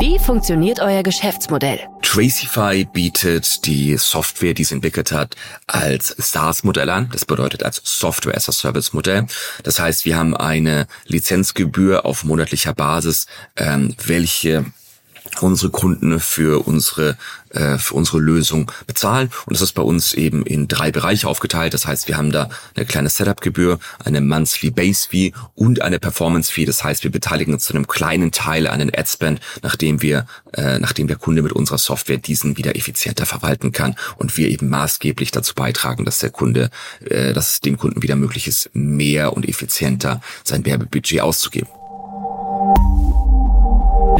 Wie 0.00 0.18
funktioniert 0.18 0.80
euer 0.80 1.02
Geschäftsmodell? 1.02 1.80
Tracify 2.02 2.84
bietet 2.84 3.66
die 3.66 3.96
Software, 3.96 4.54
die 4.54 4.62
es 4.62 4.72
entwickelt 4.72 5.12
hat, 5.12 5.36
als 5.66 6.14
SaaS-Modell 6.16 6.88
an. 6.90 7.08
Das 7.12 7.24
bedeutet 7.24 7.62
als 7.62 7.80
Software 7.84 8.36
as 8.36 8.48
a 8.48 8.52
Service-Modell. 8.52 9.26
Das 9.62 9.78
heißt, 9.78 10.04
wir 10.04 10.16
haben 10.16 10.36
eine 10.36 10.86
Lizenzgebühr 11.06 12.06
auf 12.06 12.24
monatlicher 12.24 12.72
Basis, 12.72 13.26
ähm, 13.56 13.94
welche 14.06 14.64
unsere 15.46 15.70
Kunden 15.70 16.20
für 16.20 16.66
unsere 16.66 17.16
äh, 17.50 17.78
für 17.78 17.94
unsere 17.94 18.18
Lösung 18.18 18.70
bezahlen 18.86 19.30
und 19.46 19.54
das 19.54 19.62
ist 19.62 19.72
bei 19.72 19.82
uns 19.82 20.14
eben 20.14 20.46
in 20.46 20.68
drei 20.68 20.92
Bereiche 20.92 21.26
aufgeteilt. 21.26 21.74
Das 21.74 21.86
heißt, 21.86 22.08
wir 22.08 22.16
haben 22.16 22.30
da 22.30 22.48
eine 22.76 22.86
kleine 22.86 23.08
Setup-Gebühr, 23.08 23.78
eine 24.04 24.20
Monthly 24.20 24.70
Base 24.70 25.08
Fee 25.08 25.32
und 25.54 25.82
eine 25.82 25.98
Performance 25.98 26.52
Fee. 26.52 26.64
Das 26.64 26.84
heißt, 26.84 27.02
wir 27.04 27.10
beteiligen 27.10 27.52
uns 27.54 27.64
zu 27.64 27.74
einem 27.74 27.88
kleinen 27.88 28.32
Teil 28.32 28.66
an 28.66 28.78
den 28.78 28.94
Adspend, 28.94 29.40
nachdem 29.62 30.02
wir 30.02 30.26
äh, 30.52 30.78
nachdem 30.78 31.06
der 31.06 31.16
Kunde 31.16 31.42
mit 31.42 31.52
unserer 31.52 31.78
Software 31.78 32.18
diesen 32.18 32.56
wieder 32.56 32.76
effizienter 32.76 33.26
verwalten 33.26 33.72
kann 33.72 33.96
und 34.16 34.36
wir 34.36 34.48
eben 34.48 34.68
maßgeblich 34.68 35.30
dazu 35.30 35.54
beitragen, 35.54 36.04
dass 36.04 36.18
der 36.18 36.30
Kunde, 36.30 36.70
äh, 37.04 37.32
dass 37.32 37.50
es 37.50 37.60
dem 37.60 37.78
Kunden 37.78 38.02
wieder 38.02 38.16
möglich 38.16 38.46
ist, 38.46 38.70
mehr 38.72 39.32
und 39.32 39.48
effizienter 39.48 40.20
sein 40.44 40.64
Werbebudget 40.64 41.20
auszugeben. 41.20 41.68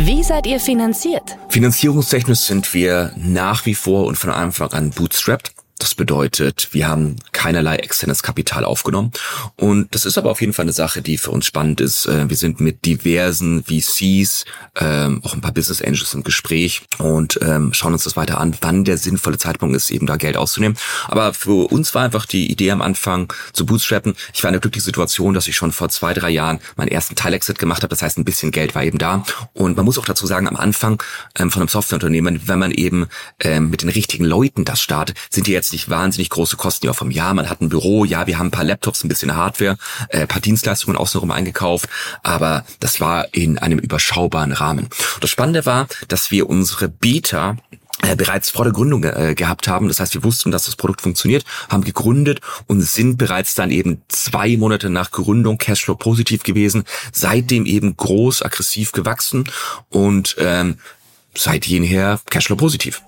Wie 0.03 0.23
seid 0.23 0.47
ihr 0.47 0.59
finanziert? 0.61 1.37
Finanzierungstechnisch 1.51 2.39
sind 2.39 2.73
wir 2.73 3.13
nach 3.17 3.67
wie 3.67 3.75
vor 3.75 4.07
und 4.07 4.17
von 4.17 4.31
Anfang 4.31 4.73
an 4.73 4.91
bootstrapped. 4.93 5.53
Das 5.81 5.95
bedeutet, 5.95 6.69
wir 6.73 6.89
haben 6.89 7.17
keinerlei 7.33 7.77
externes 7.77 8.23
Kapital 8.23 8.67
aufgenommen. 8.67 9.13
Und 9.57 9.95
das 9.95 10.05
ist 10.05 10.19
aber 10.19 10.31
auf 10.31 10.43
jeden 10.43 10.53
Fall 10.53 10.65
eine 10.65 10.75
Sache, 10.75 11.01
die 11.01 11.17
für 11.17 11.31
uns 11.31 11.47
spannend 11.47 11.81
ist. 11.81 12.05
Äh, 12.05 12.29
wir 12.29 12.37
sind 12.37 12.61
mit 12.61 12.85
diversen 12.85 13.65
VCs, 13.65 14.45
ähm, 14.79 15.23
auch 15.25 15.33
ein 15.33 15.41
paar 15.41 15.55
Business 15.55 15.81
Angels 15.81 16.13
im 16.13 16.23
Gespräch 16.23 16.83
und 16.99 17.41
ähm, 17.43 17.73
schauen 17.73 17.95
uns 17.95 18.05
das 18.05 18.15
weiter 18.15 18.39
an, 18.39 18.55
wann 18.61 18.85
der 18.85 18.99
sinnvolle 18.99 19.39
Zeitpunkt 19.39 19.75
ist, 19.75 19.91
eben 19.91 20.07
da 20.07 20.17
Geld 20.17 20.37
auszunehmen. 20.37 20.77
Aber 21.09 21.33
für 21.33 21.73
uns 21.73 21.95
war 21.95 22.03
einfach 22.03 22.27
die 22.27 22.51
Idee 22.53 22.73
am 22.73 22.83
Anfang 22.83 23.33
zu 23.55 23.65
bootstrappen. 23.65 24.15
Ich 24.35 24.45
war 24.45 24.51
in 24.51 24.53
der 24.53 24.61
glücklichen 24.61 24.85
Situation, 24.85 25.33
dass 25.33 25.49
ich 25.49 25.57
schon 25.57 25.73
vor 25.73 25.89
zwei, 25.89 26.13
drei 26.13 26.29
Jahren 26.29 26.61
meinen 26.77 26.89
ersten 26.89 27.17
Teilexit 27.17 27.59
gemacht 27.59 27.83
habe. 27.83 27.89
Das 27.89 28.03
heißt, 28.03 28.19
ein 28.19 28.27
bisschen 28.27 28.51
Geld 28.51 28.75
war 28.75 28.85
eben 28.85 28.99
da. 28.99 29.25
Und 29.55 29.79
man 29.79 29.87
muss 29.87 29.99
auch 29.99 30.05
dazu 30.05 30.27
sagen, 30.27 30.47
am 30.47 30.57
Anfang 30.57 31.03
ähm, 31.39 31.51
von 31.51 31.63
einem 31.63 31.69
Softwareunternehmen, 31.69 32.43
wenn 32.47 32.59
man 32.59 32.71
eben 32.71 33.07
mit 33.43 33.83
den 33.83 33.89
richtigen 33.89 34.25
Leuten 34.25 34.65
das 34.65 34.83
startet, 34.83 35.17
sind 35.31 35.47
die 35.47 35.53
jetzt 35.53 35.70
jetzt 35.71 35.73
nicht 35.73 35.91
wahnsinnig 35.91 36.31
große 36.31 36.57
Kosten 36.57 36.87
ja 36.87 36.93
vom 36.93 37.11
Jahr. 37.11 37.35
Man 37.35 37.49
hat 37.49 37.61
ein 37.61 37.69
Büro, 37.69 38.05
ja, 38.05 38.27
wir 38.27 38.39
haben 38.39 38.49
ein 38.49 38.51
paar 38.51 38.65
Laptops, 38.65 39.05
ein 39.05 39.09
bisschen 39.09 39.37
Hardware, 39.37 39.77
äh, 40.09 40.27
paar 40.27 40.41
Dienstleistungen 40.41 40.97
außenrum 40.97 41.31
eingekauft, 41.31 41.89
aber 42.23 42.65
das 42.81 43.01
war 43.01 43.33
in 43.33 43.59
einem 43.59 43.79
überschaubaren 43.79 44.53
Rahmen. 44.53 44.89
Das 45.21 45.31
Spannende 45.31 45.67
war, 45.67 45.87
dass 46.09 46.31
wir 46.31 46.49
unsere 46.49 46.89
Beta 46.89 47.57
äh, 48.03 48.17
bereits 48.17 48.51
vor 48.51 48.65
der 48.65 48.73
Gründung 48.73 49.05
äh, 49.05 49.35
gehabt 49.35 49.69
haben. 49.69 49.89
Das 49.89 50.01
heißt, 50.01 50.15
wir 50.15 50.25
wussten, 50.25 50.51
dass 50.51 50.65
das 50.65 50.77
Produkt 50.77 51.03
funktioniert, 51.03 51.45
haben 51.69 51.85
gegründet 51.85 52.41
und 52.67 52.81
sind 52.81 53.17
bereits 53.17 53.55
dann 53.55 53.71
eben 53.71 54.03
zwei 54.09 54.57
Monate 54.57 54.91
nach 54.91 55.11
Gründung 55.11 55.59
Cashflow 55.59 55.95
positiv 55.95 56.43
gewesen, 56.43 56.85
seitdem 57.13 57.67
eben 57.67 57.97
groß, 57.97 58.43
aggressiv 58.43 58.93
gewachsen 58.93 59.45
und 59.89 60.37
ähm, 60.39 60.79
seit 61.37 61.67
jeher 61.67 62.21
Cashflow 62.29 62.57
positiv. 62.57 63.03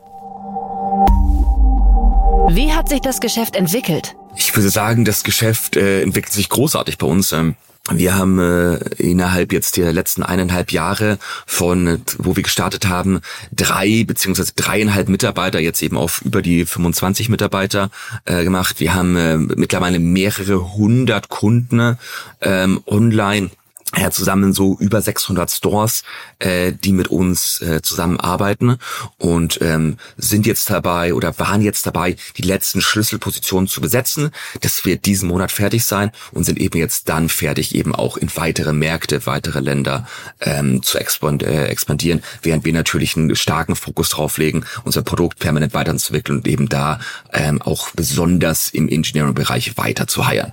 Wie 2.54 2.70
hat 2.70 2.90
sich 2.90 3.00
das 3.00 3.20
Geschäft 3.20 3.56
entwickelt? 3.56 4.14
Ich 4.36 4.54
würde 4.54 4.68
sagen, 4.68 5.06
das 5.06 5.24
Geschäft 5.24 5.74
äh, 5.74 6.02
entwickelt 6.02 6.34
sich 6.34 6.50
großartig 6.50 6.98
bei 6.98 7.06
uns. 7.06 7.32
Ähm, 7.32 7.56
wir 7.90 8.14
haben 8.14 8.38
äh, 8.38 8.74
innerhalb 8.98 9.54
jetzt 9.54 9.78
der 9.78 9.90
letzten 9.90 10.22
eineinhalb 10.22 10.70
Jahre 10.70 11.18
von, 11.46 12.02
wo 12.18 12.36
wir 12.36 12.42
gestartet 12.42 12.86
haben, 12.86 13.22
drei 13.52 14.04
beziehungsweise 14.06 14.52
dreieinhalb 14.54 15.08
Mitarbeiter 15.08 15.60
jetzt 15.60 15.82
eben 15.82 15.96
auf 15.96 16.20
über 16.20 16.42
die 16.42 16.66
25 16.66 17.30
Mitarbeiter 17.30 17.90
äh, 18.26 18.44
gemacht. 18.44 18.80
Wir 18.80 18.92
haben 18.92 19.16
äh, 19.16 19.38
mittlerweile 19.38 19.98
mehrere 19.98 20.74
hundert 20.74 21.30
Kunden 21.30 21.96
ähm, 22.42 22.82
online 22.86 23.48
ja, 23.96 24.10
zusammen 24.10 24.52
so 24.52 24.76
über 24.78 25.02
600 25.02 25.50
Stores, 25.50 26.02
äh, 26.38 26.72
die 26.72 26.92
mit 26.92 27.08
uns 27.08 27.60
äh, 27.60 27.82
zusammenarbeiten 27.82 28.78
und 29.18 29.60
ähm, 29.60 29.98
sind 30.16 30.46
jetzt 30.46 30.70
dabei 30.70 31.12
oder 31.12 31.38
waren 31.38 31.60
jetzt 31.60 31.86
dabei, 31.86 32.16
die 32.36 32.42
letzten 32.42 32.80
Schlüsselpositionen 32.80 33.68
zu 33.68 33.80
besetzen. 33.80 34.30
Das 34.62 34.84
wird 34.86 35.04
diesen 35.04 35.28
Monat 35.28 35.52
fertig 35.52 35.84
sein 35.84 36.10
und 36.32 36.44
sind 36.44 36.58
eben 36.58 36.78
jetzt 36.78 37.08
dann 37.10 37.28
fertig, 37.28 37.74
eben 37.74 37.94
auch 37.94 38.16
in 38.16 38.34
weitere 38.34 38.72
Märkte, 38.72 39.26
weitere 39.26 39.60
Länder 39.60 40.06
ähm, 40.40 40.82
zu 40.82 40.98
expand 40.98 41.42
äh, 41.42 41.66
expandieren, 41.66 42.22
während 42.42 42.64
wir 42.64 42.72
natürlich 42.72 43.16
einen 43.16 43.36
starken 43.36 43.76
Fokus 43.76 44.08
drauf 44.08 44.38
legen, 44.38 44.64
unser 44.84 45.02
Produkt 45.02 45.38
permanent 45.38 45.74
weiterzuentwickeln 45.74 46.38
und 46.38 46.48
eben 46.48 46.68
da 46.68 46.98
ähm, 47.32 47.60
auch 47.60 47.90
besonders 47.90 48.70
im 48.70 48.88
Engineering-Bereich 48.88 49.76
weiter 49.76 50.06
zu 50.06 50.26
heiern. 50.26 50.52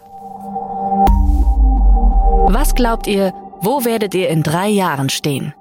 Was 2.51 2.73
glaubt 2.73 3.05
ihr, 3.05 3.31
wo 3.61 3.85
werdet 3.85 4.15
ihr 4.15 4.27
in 4.29 4.41
drei 4.41 4.69
Jahren 4.69 5.09
stehen? 5.09 5.53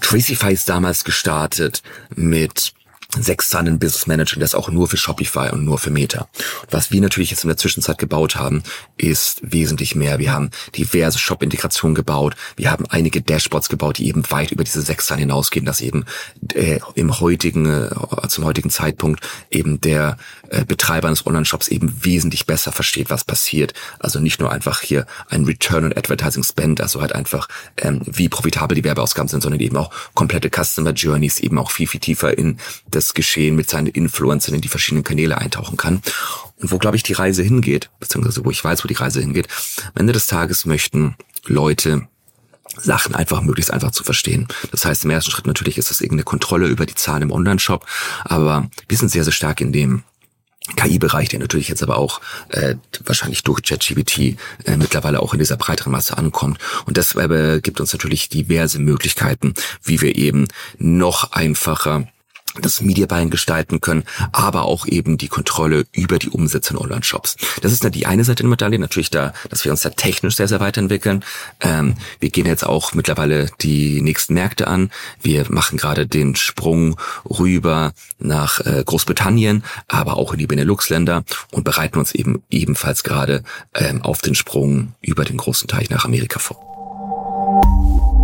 Tracify 0.00 0.52
ist 0.52 0.68
damals 0.68 1.02
gestartet 1.02 1.82
mit 2.14 2.72
sechs 3.18 3.50
Zahlen 3.50 3.78
Business 3.78 4.06
Manager, 4.06 4.40
das 4.40 4.54
auch 4.54 4.68
nur 4.68 4.88
für 4.88 4.96
Shopify 4.96 5.50
und 5.52 5.64
nur 5.64 5.78
für 5.78 5.90
Meta. 5.90 6.28
Und 6.62 6.72
was 6.72 6.90
wir 6.90 7.00
natürlich 7.00 7.30
jetzt 7.30 7.44
in 7.44 7.48
der 7.48 7.56
Zwischenzeit 7.56 7.98
gebaut 7.98 8.36
haben, 8.36 8.62
ist 8.96 9.40
wesentlich 9.42 9.94
mehr. 9.94 10.18
Wir 10.18 10.32
haben 10.32 10.50
diverse 10.76 11.18
Shop-Integrationen 11.18 11.94
gebaut. 11.94 12.36
Wir 12.56 12.70
haben 12.70 12.86
einige 12.88 13.22
Dashboards 13.22 13.68
gebaut, 13.68 13.98
die 13.98 14.08
eben 14.08 14.30
weit 14.30 14.50
über 14.50 14.64
diese 14.64 14.82
sechs 14.82 15.06
Zahlen 15.06 15.20
hinausgehen, 15.20 15.66
dass 15.66 15.80
eben 15.80 16.04
äh, 16.54 16.80
im 16.94 17.20
heutigen, 17.20 17.66
äh, 17.66 18.28
zum 18.28 18.44
heutigen 18.44 18.70
Zeitpunkt 18.70 19.26
eben 19.50 19.80
der 19.80 20.18
äh, 20.50 20.64
Betreiber 20.64 21.08
eines 21.08 21.26
Online-Shops 21.26 21.68
eben 21.68 22.04
wesentlich 22.04 22.46
besser 22.46 22.72
versteht, 22.72 23.10
was 23.10 23.24
passiert. 23.24 23.72
Also 23.98 24.20
nicht 24.20 24.40
nur 24.40 24.52
einfach 24.52 24.80
hier 24.80 25.06
ein 25.28 25.44
Return 25.44 25.84
on 25.84 25.92
Advertising 25.96 26.42
Spend, 26.42 26.80
also 26.80 27.00
halt 27.00 27.14
einfach, 27.14 27.48
ähm, 27.78 28.02
wie 28.04 28.28
profitabel 28.28 28.74
die 28.74 28.84
Werbeausgaben 28.84 29.28
sind, 29.28 29.42
sondern 29.42 29.60
eben 29.60 29.76
auch 29.76 29.90
komplette 30.14 30.50
Customer 30.50 30.90
Journeys, 30.90 31.40
eben 31.40 31.58
auch 31.58 31.70
viel, 31.70 31.86
viel 31.86 32.00
tiefer 32.00 32.36
in 32.36 32.58
das 32.96 33.14
Geschehen 33.14 33.54
mit 33.54 33.70
seinen 33.70 33.86
Influencern 33.88 34.54
in 34.54 34.60
die 34.60 34.68
verschiedenen 34.68 35.04
Kanäle 35.04 35.38
eintauchen 35.38 35.76
kann. 35.76 36.02
Und 36.60 36.72
wo, 36.72 36.78
glaube 36.78 36.96
ich, 36.96 37.02
die 37.02 37.12
Reise 37.12 37.42
hingeht, 37.42 37.90
beziehungsweise 38.00 38.44
wo 38.44 38.50
ich 38.50 38.64
weiß, 38.64 38.82
wo 38.82 38.88
die 38.88 38.94
Reise 38.94 39.20
hingeht, 39.20 39.48
am 39.94 40.00
Ende 40.00 40.12
des 40.12 40.26
Tages 40.26 40.64
möchten 40.64 41.16
Leute 41.46 42.08
Sachen 42.78 43.14
einfach 43.14 43.42
möglichst 43.42 43.70
einfach 43.70 43.92
zu 43.92 44.04
verstehen. 44.04 44.48
Das 44.70 44.84
heißt, 44.84 45.04
im 45.04 45.10
ersten 45.10 45.30
Schritt 45.30 45.46
natürlich 45.46 45.78
ist 45.78 45.90
das 45.90 46.00
irgendeine 46.00 46.24
Kontrolle 46.24 46.66
über 46.66 46.84
die 46.84 46.94
Zahlen 46.94 47.22
im 47.22 47.32
Online-Shop, 47.32 47.86
aber 48.24 48.68
wir 48.88 48.98
sind 48.98 49.10
sehr, 49.10 49.24
sehr 49.24 49.32
stark 49.32 49.60
in 49.60 49.72
dem 49.72 50.02
KI-Bereich, 50.74 51.28
der 51.28 51.38
natürlich 51.38 51.68
jetzt 51.68 51.82
aber 51.82 51.96
auch 51.96 52.20
äh, 52.48 52.74
wahrscheinlich 53.04 53.44
durch 53.44 53.62
ChatGPT 53.62 54.36
äh, 54.64 54.76
mittlerweile 54.76 55.20
auch 55.20 55.32
in 55.32 55.38
dieser 55.38 55.56
breiteren 55.56 55.92
Masse 55.92 56.18
ankommt. 56.18 56.58
Und 56.86 56.96
das 56.98 57.14
äh, 57.14 57.60
gibt 57.62 57.80
uns 57.80 57.92
natürlich 57.92 58.28
diverse 58.28 58.80
Möglichkeiten, 58.80 59.54
wie 59.84 60.00
wir 60.00 60.16
eben 60.16 60.48
noch 60.78 61.32
einfacher 61.32 62.08
das 62.60 62.80
Media 62.80 63.06
Buying 63.06 63.30
gestalten 63.30 63.80
können, 63.80 64.04
aber 64.32 64.62
auch 64.62 64.86
eben 64.86 65.18
die 65.18 65.28
Kontrolle 65.28 65.86
über 65.92 66.18
die 66.18 66.30
Umsätze 66.30 66.74
in 66.74 66.78
Online-Shops. 66.78 67.36
Das 67.62 67.72
ist 67.72 67.86
die 67.94 68.06
eine 68.06 68.24
Seite 68.24 68.42
der 68.42 68.50
Medaille, 68.50 68.78
natürlich 68.78 69.10
da, 69.10 69.32
dass 69.48 69.64
wir 69.64 69.72
uns 69.72 69.82
da 69.82 69.90
technisch 69.90 70.36
sehr, 70.36 70.48
sehr 70.48 70.60
weiterentwickeln. 70.60 71.24
Ähm, 71.60 71.94
wir 72.20 72.30
gehen 72.30 72.46
jetzt 72.46 72.66
auch 72.66 72.94
mittlerweile 72.94 73.50
die 73.60 74.02
nächsten 74.02 74.34
Märkte 74.34 74.66
an. 74.66 74.90
Wir 75.22 75.46
machen 75.48 75.78
gerade 75.78 76.06
den 76.06 76.36
Sprung 76.36 76.98
rüber 77.28 77.92
nach 78.18 78.60
äh, 78.60 78.82
Großbritannien, 78.84 79.64
aber 79.88 80.16
auch 80.16 80.32
in 80.32 80.38
die 80.38 80.46
Benelux-Länder 80.46 81.24
und 81.52 81.64
bereiten 81.64 81.98
uns 81.98 82.14
eben 82.14 82.42
ebenfalls 82.50 83.02
gerade 83.02 83.42
ähm, 83.74 84.02
auf 84.02 84.22
den 84.22 84.34
Sprung 84.34 84.94
über 85.00 85.24
den 85.24 85.36
großen 85.36 85.68
Teich 85.68 85.90
nach 85.90 86.04
Amerika 86.04 86.38
vor. 86.38 88.15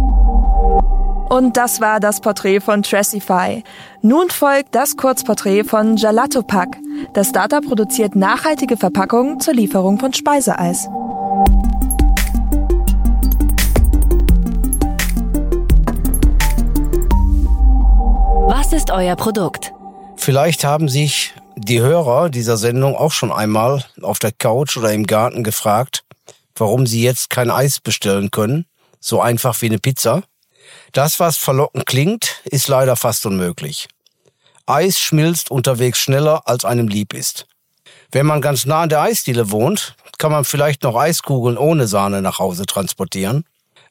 Und 1.33 1.57
das 1.57 1.81
war 1.81 1.99
das 1.99 2.21
Porträt 2.21 2.61
von 2.61 2.83
Tracify. 2.83 3.65
Nun 4.03 4.29
folgt 4.29 4.75
das 4.75 4.99
Kurzporträt 4.99 5.65
von 5.65 5.97
Gelato 5.97 6.43
Pack. 6.43 6.77
Das 7.15 7.31
Startup 7.31 7.65
produziert 7.65 8.15
nachhaltige 8.15 8.77
Verpackungen 8.77 9.41
zur 9.41 9.55
Lieferung 9.55 9.99
von 9.99 10.13
Speiseeis. 10.13 10.89
Was 18.47 18.75
ist 18.75 18.91
euer 18.91 19.17
Produkt? 19.17 19.73
Vielleicht 20.17 20.65
haben 20.65 20.91
sich 20.91 21.33
die 21.57 21.81
Hörer 21.81 22.29
dieser 22.29 22.59
Sendung 22.59 22.95
auch 22.95 23.13
schon 23.13 23.33
einmal 23.33 23.83
auf 24.03 24.19
der 24.19 24.33
Couch 24.33 24.77
oder 24.77 24.93
im 24.93 25.07
Garten 25.07 25.45
gefragt, 25.45 26.05
warum 26.57 26.87
sie 26.87 27.03
jetzt 27.03 27.31
kein 27.31 27.51
Eis 27.51 27.81
bestellen 27.81 28.31
können, 28.31 28.67
so 29.01 29.23
einfach 29.23 29.63
wie 29.63 29.71
eine 29.71 29.79
Pizza. 29.79 30.25
Das, 30.93 31.19
was 31.21 31.39
verlockend 31.39 31.87
klingt, 31.87 32.43
ist 32.45 32.69
leider 32.69 32.97
fast 32.97 33.25
unmöglich. 33.25 33.89
Eis 34.67 35.01
schmilzt 35.01 35.51
unterwegs 35.51 35.99
schneller, 35.99 36.43
als 36.47 36.65
einem 36.65 36.87
lieb 36.87 37.15
ist. 37.15 37.47
Wenn 38.11 38.27
man 38.27 38.43
ganz 38.43 38.67
nah 38.67 38.83
an 38.83 38.91
der 38.91 39.01
Eisdiele 39.01 39.51
wohnt, 39.51 39.97
kann 40.19 40.31
man 40.31 40.45
vielleicht 40.45 40.83
noch 40.83 40.95
Eiskugeln 40.95 41.57
ohne 41.57 41.89
Sahne 41.89 42.21
nach 42.21 42.39
Hause 42.39 42.67
transportieren. 42.67 43.45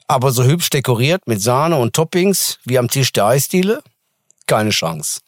Aber 0.06 0.30
so 0.30 0.44
hübsch 0.44 0.70
dekoriert 0.70 1.26
mit 1.26 1.42
Sahne 1.42 1.76
und 1.76 1.94
Toppings 1.94 2.58
wie 2.64 2.78
am 2.78 2.88
Tisch 2.88 3.12
der 3.12 3.26
Eisdiele? 3.26 3.82
Keine 4.46 4.70
Chance. 4.70 5.20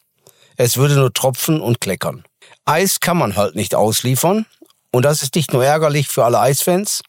Es 0.55 0.77
würde 0.77 0.95
nur 0.95 1.11
tropfen 1.11 1.59
und 1.59 1.81
kleckern. 1.81 2.23
Eis 2.63 3.01
kann 3.01 3.17
man 3.17 3.35
halt 3.35 3.55
nicht 3.55 3.75
ausliefern. 3.75 4.45
Und 4.91 5.03
das 5.03 5.21
ist 5.21 5.35
nicht 5.35 5.51
nur 5.51 5.65
ärgerlich 5.65 6.07
für 6.07 6.23
alle 6.23 6.39
Eisfans, 6.39 7.01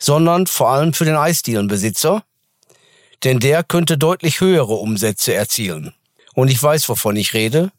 sondern 0.00 0.48
vor 0.48 0.70
allem 0.70 0.92
für 0.92 1.04
den 1.04 1.14
Eisdielenbesitzer, 1.14 2.24
denn 3.24 3.38
der 3.38 3.62
könnte 3.62 3.98
deutlich 3.98 4.40
höhere 4.40 4.74
Umsätze 4.74 5.34
erzielen. 5.34 5.94
Und 6.34 6.48
ich 6.48 6.62
weiß, 6.62 6.88
wovon 6.88 7.16
ich 7.16 7.34
rede. 7.34 7.70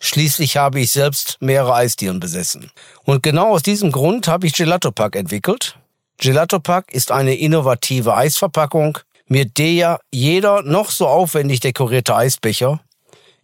Schließlich 0.00 0.56
habe 0.56 0.80
ich 0.80 0.90
selbst 0.90 1.36
mehrere 1.40 1.74
Eisdielen 1.74 2.20
besessen. 2.20 2.70
Und 3.04 3.22
genau 3.22 3.50
aus 3.50 3.62
diesem 3.62 3.92
Grund 3.92 4.28
habe 4.28 4.46
ich 4.46 4.54
Gelato 4.54 4.90
Pack 4.90 5.14
entwickelt. 5.14 5.76
Gelato 6.18 6.58
Pack 6.58 6.92
ist 6.92 7.12
eine 7.12 7.34
innovative 7.34 8.14
Eisverpackung, 8.14 8.98
mit 9.26 9.58
der 9.58 10.00
jeder 10.10 10.62
noch 10.62 10.90
so 10.90 11.06
aufwendig 11.06 11.60
dekorierte 11.60 12.16
Eisbecher 12.16 12.80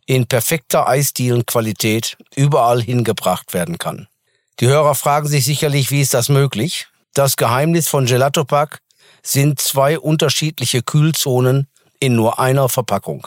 in 0.07 0.27
perfekter 0.27 0.89
Eisdielenqualität 0.89 2.17
überall 2.35 2.83
hingebracht 2.83 3.53
werden 3.53 3.79
kann. 3.79 4.09
Die 4.61 4.67
Hörer 4.67 4.95
fragen 4.95 5.29
sich 5.29 5.45
sicherlich, 5.45 5.91
wie 5.91 6.01
ist 6.01 6.15
das 6.15 6.29
möglich? 6.29 6.87
Das 7.13 7.37
Geheimnis 7.37 7.89
von 7.89 8.07
Gelato 8.07 8.45
Pack 8.45 8.81
sind 9.27 9.61
zwei 9.61 9.99
unterschiedliche 9.99 10.83
Kühlzonen 10.83 11.69
in 11.99 12.15
nur 12.15 12.39
einer 12.39 12.69
Verpackung. 12.69 13.27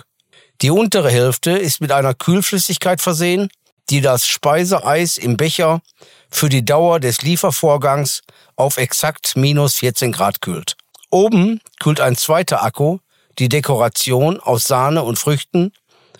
Die 0.62 0.72
untere 0.72 1.10
Hälfte 1.10 1.52
ist 1.52 1.82
mit 1.82 1.92
einer 1.92 2.14
Kühlflüssigkeit 2.14 3.02
versehen, 3.02 3.50
die 3.90 4.02
das 4.02 4.28
Speiseeis 4.28 5.18
im 5.18 5.36
Becher 5.36 5.82
für 6.30 6.50
die 6.50 6.64
Dauer 6.64 7.00
des 7.00 7.22
Liefervorgangs 7.22 8.22
auf 8.56 8.78
exakt 8.78 9.36
minus 9.36 9.76
14 9.76 10.12
Grad 10.12 10.42
kühlt. 10.42 10.76
Oben 11.10 11.60
kühlt 11.80 12.00
ein 12.00 12.16
zweiter 12.16 12.64
Akku 12.64 13.00
die 13.40 13.50
Dekoration 13.50 14.40
aus 14.40 14.66
Sahne 14.66 15.04
und 15.04 15.18
Früchten 15.18 15.72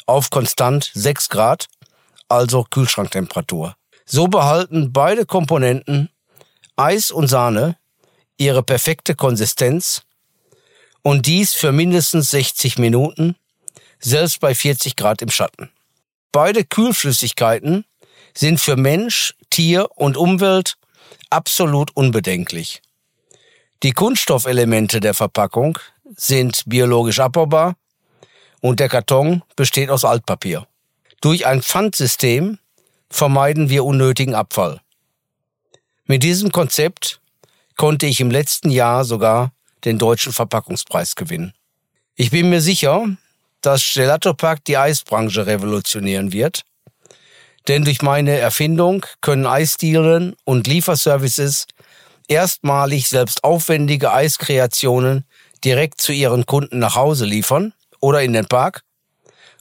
auf 0.06 0.30
konstant 0.30 0.90
6 0.94 1.30
Grad, 1.30 1.68
also 2.28 2.64
Kühlschranktemperatur. 2.64 3.76
So 4.06 4.28
behalten 4.28 4.92
beide 4.92 5.26
Komponenten, 5.26 6.10
Eis 6.76 7.12
und 7.12 7.28
Sahne, 7.28 7.76
ihre 8.40 8.64
perfekte 8.64 9.16
Konsistenz 9.16 10.04
und 11.04 11.28
dies 11.28 11.54
für 11.54 11.72
mindestens 11.72 12.32
60 12.32 12.78
Minuten, 12.80 13.36
selbst 14.00 14.40
bei 14.40 14.56
40 14.56 14.96
Grad 14.96 15.22
im 15.22 15.30
Schatten. 15.30 15.70
Beide 16.32 16.64
Kühlflüssigkeiten 16.64 17.86
sind 18.34 18.60
für 18.60 18.76
Mensch, 18.76 19.36
Tier 19.50 19.90
und 19.96 20.18
Umwelt 20.18 20.78
absolut 21.30 21.96
unbedenklich. 21.96 22.82
Die 23.84 23.92
Kunststoffelemente 23.92 25.00
der 25.00 25.14
Verpackung 25.14 25.80
sind 26.16 26.64
biologisch 26.66 27.20
abbaubar 27.20 27.76
und 28.62 28.80
der 28.80 28.90
Karton 28.90 29.44
besteht 29.56 29.90
aus 29.90 30.06
Altpapier. 30.06 30.68
Durch 31.22 31.46
ein 31.46 31.62
Pfandsystem 31.62 32.60
vermeiden 33.10 33.70
wir 33.70 33.84
unnötigen 33.84 34.36
Abfall. 34.36 34.82
Mit 36.06 36.24
diesem 36.24 36.52
Konzept 36.52 37.20
konnte 37.80 38.08
ich 38.08 38.20
im 38.20 38.30
letzten 38.30 38.72
Jahr 38.72 39.06
sogar 39.06 39.54
den 39.86 39.98
deutschen 39.98 40.34
Verpackungspreis 40.34 41.16
gewinnen. 41.16 41.54
Ich 42.16 42.30
bin 42.30 42.50
mir 42.50 42.60
sicher, 42.60 43.08
dass 43.62 43.94
Gelato 43.94 44.34
Pack 44.34 44.66
die 44.66 44.78
Eisbranche 44.78 45.48
revolutionieren 45.48 46.34
wird. 46.34 46.64
Denn 47.70 47.86
durch 47.86 48.02
meine 48.02 48.38
Erfindung 48.38 49.06
können 49.22 49.46
Eisdielen 49.46 50.36
und 50.44 50.68
Lieferservices 50.68 51.68
erstmalig 52.28 53.08
selbst 53.08 53.46
aufwendige 53.46 54.12
Eiskreationen 54.12 55.24
direkt 55.64 56.02
zu 56.02 56.12
ihren 56.12 56.46
Kunden 56.46 56.80
nach 56.80 56.98
Hause 56.98 57.24
liefern 57.24 57.72
oder 58.02 58.22
in 58.22 58.34
den 58.34 58.48
Park 58.48 58.82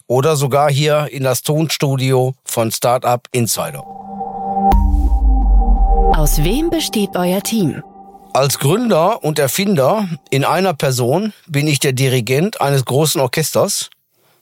oder 0.09 0.35
sogar 0.35 0.73
hier 0.73 1.07
in 1.13 1.23
das 1.23 1.43
Tonstudio 1.43 2.35
von 2.45 2.73
Startup 2.73 3.25
Insider. 3.31 3.85
Aus 6.17 6.43
wem 6.43 6.69
besteht 6.69 7.11
euer 7.15 7.41
Team? 7.45 7.81
Als 8.39 8.61
Gründer 8.61 9.25
und 9.25 9.41
Erfinder 9.41 10.09
in 10.31 10.45
einer 10.45 10.73
Person 10.73 11.33
bin 11.49 11.67
ich 11.67 11.81
der 11.81 11.93
Dirigent 11.93 12.61
eines 12.61 12.85
großen 12.85 13.21
Orchesters, 13.21 13.91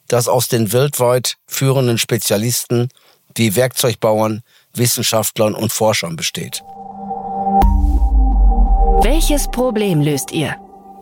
das 0.07 0.29
aus 0.29 0.49
den 0.49 0.75
weltweit 0.75 1.39
führenden 1.47 1.97
Spezialisten 1.97 2.91
wie 3.35 3.57
Werkzeugbauern, 3.57 4.43
Wissenschaftlern 4.75 5.55
und 5.55 5.73
Forschern 5.73 6.15
besteht. 6.15 6.63
Welches 9.01 9.51
Problem 9.51 10.03
löst 10.03 10.31
ihr? 10.31 10.57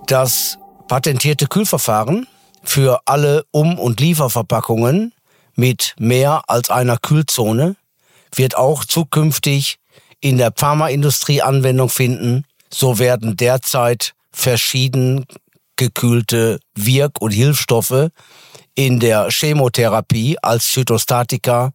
Das 0.06 0.56
patentierte 0.86 1.48
Kühlverfahren 1.48 2.28
für 2.62 3.00
alle 3.06 3.44
Um- 3.50 3.80
und 3.80 3.98
Lieferverpackungen 3.98 5.12
mit 5.56 5.96
mehr 5.98 6.44
als 6.46 6.70
einer 6.70 6.98
Kühlzone 6.98 7.74
wird 8.36 8.56
auch 8.56 8.84
zukünftig 8.84 9.80
in 10.20 10.38
der 10.38 10.52
Pharmaindustrie 10.54 11.42
Anwendung 11.42 11.88
finden 11.88 12.44
so 12.74 12.98
werden 12.98 13.36
derzeit 13.36 14.14
verschieden 14.32 15.26
gekühlte 15.76 16.58
Wirk- 16.74 17.20
und 17.20 17.30
Hilfsstoffe 17.30 18.08
in 18.74 18.98
der 18.98 19.28
Chemotherapie 19.30 20.36
als 20.42 20.70
Zytostatika 20.72 21.72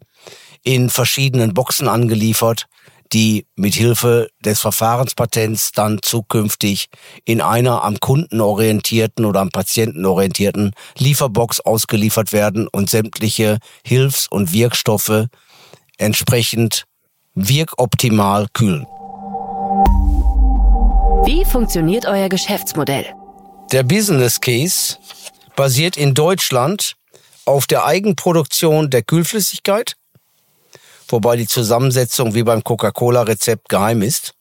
in 0.63 0.89
verschiedenen 0.89 1.53
Boxen 1.53 1.87
angeliefert, 1.87 2.65
die 3.13 3.47
mit 3.55 3.73
Hilfe 3.75 4.29
des 4.43 4.59
Verfahrenspatents 4.59 5.71
dann 5.71 5.99
zukünftig 6.01 6.89
in 7.23 7.41
einer 7.41 7.83
am 7.83 7.99
Kunden 7.99 8.41
orientierten 8.41 9.25
oder 9.25 9.39
am 9.39 9.49
Patienten 9.49 10.05
orientierten 10.05 10.73
Lieferbox 10.97 11.61
ausgeliefert 11.61 12.33
werden 12.33 12.67
und 12.67 12.89
sämtliche 12.89 13.57
Hilfs- 13.83 14.27
und 14.27 14.51
Wirkstoffe 14.51 15.27
entsprechend 15.97 16.85
wirkoptimal 17.35 18.47
kühlen. 18.53 18.85
Wie 21.29 21.45
funktioniert 21.45 22.07
euer 22.07 22.27
Geschäftsmodell? 22.27 23.05
Der 23.71 23.83
Business 23.83 24.41
Case 24.41 24.97
basiert 25.55 25.95
in 25.95 26.15
Deutschland 26.15 26.95
auf 27.45 27.67
der 27.67 27.85
Eigenproduktion 27.85 28.89
der 28.89 29.03
Kühlflüssigkeit, 29.03 29.95
wobei 31.07 31.35
die 31.35 31.45
Zusammensetzung 31.45 32.33
wie 32.33 32.41
beim 32.41 32.63
Coca-Cola-Rezept 32.63 33.69
geheim 33.69 34.01
ist, 34.01 34.33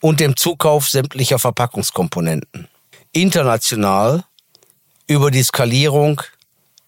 und 0.00 0.18
dem 0.18 0.34
Zukauf 0.34 0.88
sämtlicher 0.88 1.38
Verpackungskomponenten. 1.38 2.66
International 3.12 4.24
über 5.06 5.30
die 5.30 5.44
Skalierung 5.44 6.20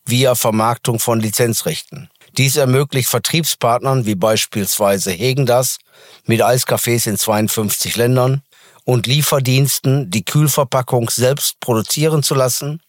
via 0.04 0.34
Vermarktung 0.34 0.98
von 0.98 1.20
Lizenzrechten. 1.20 2.10
Dies 2.36 2.56
ermöglicht 2.56 3.08
Vertriebspartnern 3.08 4.06
wie 4.06 4.16
beispielsweise 4.16 5.12
Hegendas 5.12 5.78
mit 6.24 6.42
Eiscafés 6.42 7.08
in 7.08 7.16
52 7.16 7.94
Ländern 7.94 8.42
und 8.84 9.06
Lieferdiensten, 9.06 10.10
die 10.10 10.24
Kühlverpackung 10.24 11.10
selbst 11.10 11.58
produzieren 11.60 12.22
zu 12.22 12.34
lassen 12.34 12.80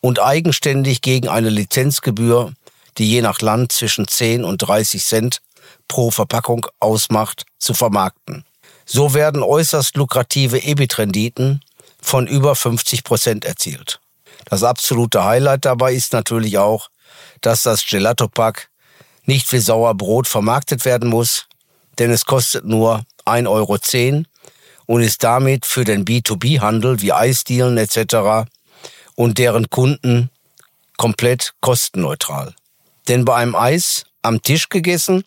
und 0.00 0.20
eigenständig 0.20 1.02
gegen 1.02 1.28
eine 1.28 1.50
Lizenzgebühr, 1.50 2.52
die 2.98 3.10
je 3.10 3.22
nach 3.22 3.40
Land 3.40 3.72
zwischen 3.72 4.06
10 4.06 4.44
und 4.44 4.58
30 4.58 5.04
Cent 5.04 5.42
pro 5.88 6.10
Verpackung 6.10 6.66
ausmacht, 6.78 7.44
zu 7.58 7.74
vermarkten. 7.74 8.44
So 8.86 9.14
werden 9.14 9.42
äußerst 9.42 9.96
lukrative 9.96 10.62
EBIT-Renditen 10.62 11.62
von 12.00 12.26
über 12.26 12.54
50 12.54 13.02
Prozent 13.02 13.44
erzielt. 13.44 13.98
Das 14.44 14.62
absolute 14.62 15.24
Highlight 15.24 15.64
dabei 15.64 15.94
ist 15.94 16.12
natürlich 16.12 16.58
auch, 16.58 16.90
dass 17.40 17.62
das 17.62 17.86
Gelato-Pack 17.86 18.68
nicht 19.24 19.50
wie 19.52 19.58
Sauerbrot 19.58 20.28
vermarktet 20.28 20.84
werden 20.84 21.08
muss, 21.08 21.46
denn 21.98 22.10
es 22.10 22.26
kostet 22.26 22.66
nur 22.66 23.04
1,10 23.24 23.48
Euro 23.48 23.78
und 24.86 25.02
ist 25.02 25.22
damit 25.24 25.66
für 25.66 25.84
den 25.84 26.04
B2B-Handel 26.04 27.00
wie 27.00 27.12
Eisdielen 27.12 27.78
etc. 27.78 28.48
und 29.14 29.38
deren 29.38 29.70
Kunden 29.70 30.30
komplett 30.96 31.54
kostenneutral. 31.60 32.54
Denn 33.08 33.24
bei 33.24 33.36
einem 33.36 33.54
Eis 33.54 34.04
am 34.22 34.42
Tisch 34.42 34.68
gegessen 34.68 35.24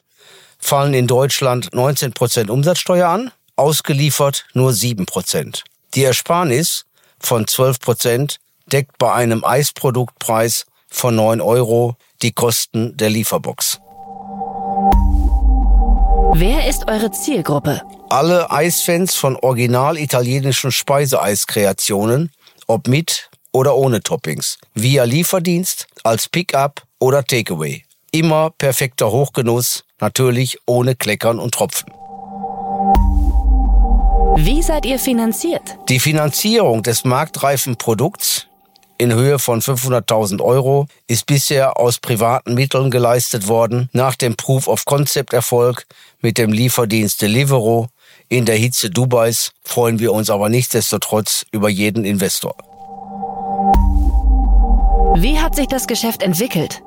fallen 0.60 0.93
in 0.93 1.08
Deutschland 1.08 1.72
19% 1.72 2.50
Umsatzsteuer 2.50 3.10
an, 3.10 3.32
ausgeliefert 3.56 4.46
nur 4.54 4.72
7%. 4.72 5.62
Die 5.93 6.04
Ersparnis 6.04 6.86
von 7.20 7.46
12% 7.46 8.38
deckt 8.72 8.98
bei 8.98 9.13
einem 9.13 9.43
Eisproduktpreis 9.43 10.65
von 10.89 11.15
9 11.15 11.41
Euro 11.41 11.96
die 12.22 12.32
Kosten 12.32 12.96
der 12.98 13.10
Lieferbox. 13.10 13.80
Wer 16.34 16.68
ist 16.68 16.88
eure 16.88 17.12
Zielgruppe? 17.12 17.82
Alle 18.10 18.52
Eisfans 18.52 19.16
von 19.16 19.36
original 19.38 19.98
italienischen 19.98 20.72
Speiseeiskreationen, 20.72 22.32
ob 22.68 22.88
mit 22.88 23.30
oder 23.52 23.76
ohne 23.76 24.02
Toppings, 24.02 24.58
via 24.74 25.04
Lieferdienst, 25.04 25.88
als 26.04 26.28
Pickup 26.28 26.84
oder 27.00 27.24
Takeaway. 27.24 27.84
Immer 28.12 28.52
perfekter 28.52 29.12
Hochgenuss, 29.12 29.84
natürlich 30.00 30.58
ohne 30.66 30.96
Kleckern 30.96 31.40
und 31.40 31.54
Tropfen. 31.54 31.92
Wie 34.36 34.62
seid 34.62 34.86
ihr 34.86 35.00
finanziert? 35.00 35.78
Die 35.90 36.00
Finanzierung 36.00 36.84
des 36.84 37.06
marktreifen 37.06 37.78
Produkts 37.78 38.47
in 38.98 39.14
Höhe 39.14 39.40
von 39.40 39.62
500.000 39.62 40.42
Euro 40.42 40.88
ist 41.08 41.26
bisher 41.26 41.80
aus 41.80 42.00
privaten 42.00 42.54
Mitteln 42.56 42.92
geleistet 42.92 43.48
worden. 43.48 43.90
Nach 43.94 44.16
dem 44.16 44.36
Proof 44.36 44.68
of 44.68 44.86
Concept 44.86 45.34
Erfolg 45.34 45.86
mit 46.22 46.38
dem 46.38 46.52
Lieferdienst 46.52 47.22
Deliveroo 47.22 47.88
in 48.30 48.46
der 48.46 48.56
Hitze 48.56 48.90
Dubais 48.90 49.52
freuen 49.64 50.00
wir 50.00 50.12
uns 50.12 50.30
aber 50.30 50.50
nichtsdestotrotz 50.50 51.46
über 51.52 51.70
jeden 51.70 52.04
Investor. 52.06 52.56
Wie 55.16 55.40
hat 55.40 55.56
sich 55.56 55.68
das 55.68 55.88
Geschäft 55.88 56.22
entwickelt? 56.22 56.82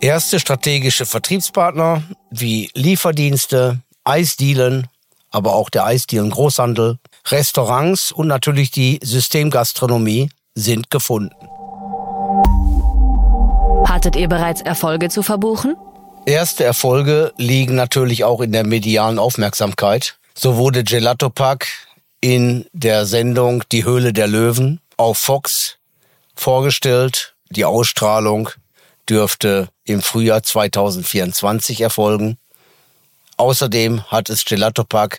Erste 0.00 0.38
strategische 0.38 1.06
Vertriebspartner 1.06 2.02
wie 2.30 2.70
Lieferdienste, 2.74 3.80
Eisdielen, 4.04 4.88
aber 5.30 5.54
auch 5.54 5.70
der 5.70 5.86
Eisdielen 5.86 6.30
Großhandel, 6.30 6.98
Restaurants 7.28 8.12
und 8.12 8.26
natürlich 8.26 8.70
die 8.70 9.00
Systemgastronomie 9.02 10.28
sind 10.54 10.90
gefunden. 10.90 11.34
Hattet 13.88 14.16
ihr 14.16 14.28
bereits 14.28 14.60
Erfolge 14.60 15.08
zu 15.08 15.22
verbuchen? 15.22 15.76
Erste 16.26 16.64
Erfolge 16.64 17.32
liegen 17.36 17.74
natürlich 17.74 18.24
auch 18.24 18.40
in 18.40 18.52
der 18.52 18.64
medialen 18.64 19.18
Aufmerksamkeit. 19.18 20.16
So 20.34 20.56
wurde 20.56 20.82
Gelato 20.82 21.28
Park 21.28 21.66
in 22.20 22.66
der 22.72 23.04
Sendung 23.04 23.62
Die 23.70 23.84
Höhle 23.84 24.12
der 24.12 24.26
Löwen 24.26 24.80
auf 24.96 25.18
Fox 25.18 25.76
vorgestellt. 26.34 27.34
Die 27.50 27.64
Ausstrahlung 27.64 28.48
dürfte 29.08 29.68
im 29.84 30.00
Frühjahr 30.00 30.42
2024 30.42 31.82
erfolgen. 31.82 32.38
Außerdem 33.36 34.04
hat 34.10 34.30
es 34.30 34.44
Gelato 34.44 34.84
Park 34.84 35.18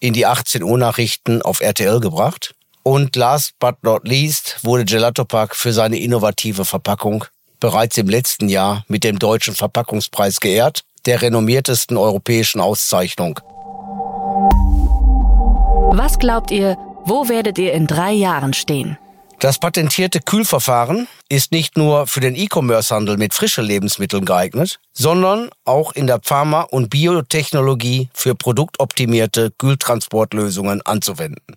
in 0.00 0.12
die 0.12 0.26
18 0.26 0.62
Uhr 0.62 0.76
Nachrichten 0.76 1.42
auf 1.42 1.60
RTL 1.60 2.00
gebracht. 2.00 2.54
Und 2.86 3.16
last 3.16 3.58
but 3.58 3.76
not 3.82 4.06
least 4.06 4.58
wurde 4.62 4.84
Gelato 4.84 5.24
Park 5.24 5.56
für 5.56 5.72
seine 5.72 5.98
innovative 5.98 6.66
Verpackung 6.66 7.24
bereits 7.58 7.96
im 7.96 8.10
letzten 8.10 8.50
Jahr 8.50 8.84
mit 8.88 9.04
dem 9.04 9.18
Deutschen 9.18 9.54
Verpackungspreis 9.54 10.38
geehrt, 10.38 10.84
der 11.06 11.22
renommiertesten 11.22 11.96
europäischen 11.96 12.60
Auszeichnung. 12.60 13.40
Was 15.92 16.18
glaubt 16.18 16.50
ihr, 16.50 16.76
wo 17.06 17.30
werdet 17.30 17.56
ihr 17.56 17.72
in 17.72 17.86
drei 17.86 18.12
Jahren 18.12 18.52
stehen? 18.52 18.98
Das 19.40 19.58
patentierte 19.58 20.20
Kühlverfahren 20.20 21.08
ist 21.30 21.52
nicht 21.52 21.78
nur 21.78 22.06
für 22.06 22.20
den 22.20 22.36
E-Commerce-Handel 22.36 23.16
mit 23.16 23.32
frischen 23.32 23.64
Lebensmitteln 23.64 24.26
geeignet, 24.26 24.78
sondern 24.92 25.48
auch 25.64 25.92
in 25.92 26.06
der 26.06 26.20
Pharma- 26.22 26.62
und 26.62 26.90
Biotechnologie 26.90 28.10
für 28.12 28.34
produktoptimierte 28.34 29.52
Kühltransportlösungen 29.52 30.82
anzuwenden. 30.82 31.56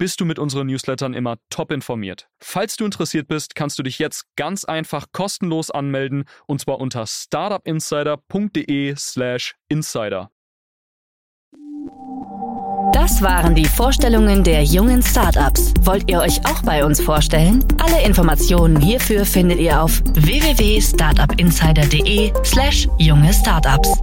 bist 0.00 0.18
du 0.18 0.24
mit 0.24 0.38
unseren 0.38 0.66
Newslettern 0.66 1.12
immer 1.12 1.36
top 1.50 1.70
informiert. 1.70 2.30
Falls 2.42 2.76
du 2.76 2.86
interessiert 2.86 3.28
bist, 3.28 3.54
kannst 3.54 3.78
du 3.78 3.82
dich 3.82 3.98
jetzt 3.98 4.24
ganz 4.34 4.64
einfach 4.64 5.08
kostenlos 5.12 5.70
anmelden 5.70 6.24
und 6.46 6.62
zwar 6.62 6.80
unter 6.80 7.06
startupinsider.de/slash 7.06 9.56
insider. 9.68 10.30
Das 12.94 13.20
waren 13.20 13.54
die 13.54 13.66
Vorstellungen 13.66 14.42
der 14.42 14.64
jungen 14.64 15.02
Startups. 15.02 15.74
Wollt 15.82 16.10
ihr 16.10 16.20
euch 16.20 16.40
auch 16.46 16.62
bei 16.62 16.82
uns 16.82 17.02
vorstellen? 17.02 17.62
Alle 17.78 18.02
Informationen 18.02 18.80
hierfür 18.80 19.26
findet 19.26 19.60
ihr 19.60 19.82
auf 19.82 20.00
www.startupinsider.de/slash 20.14 22.88
junge 22.98 23.34
Startups. 23.34 24.00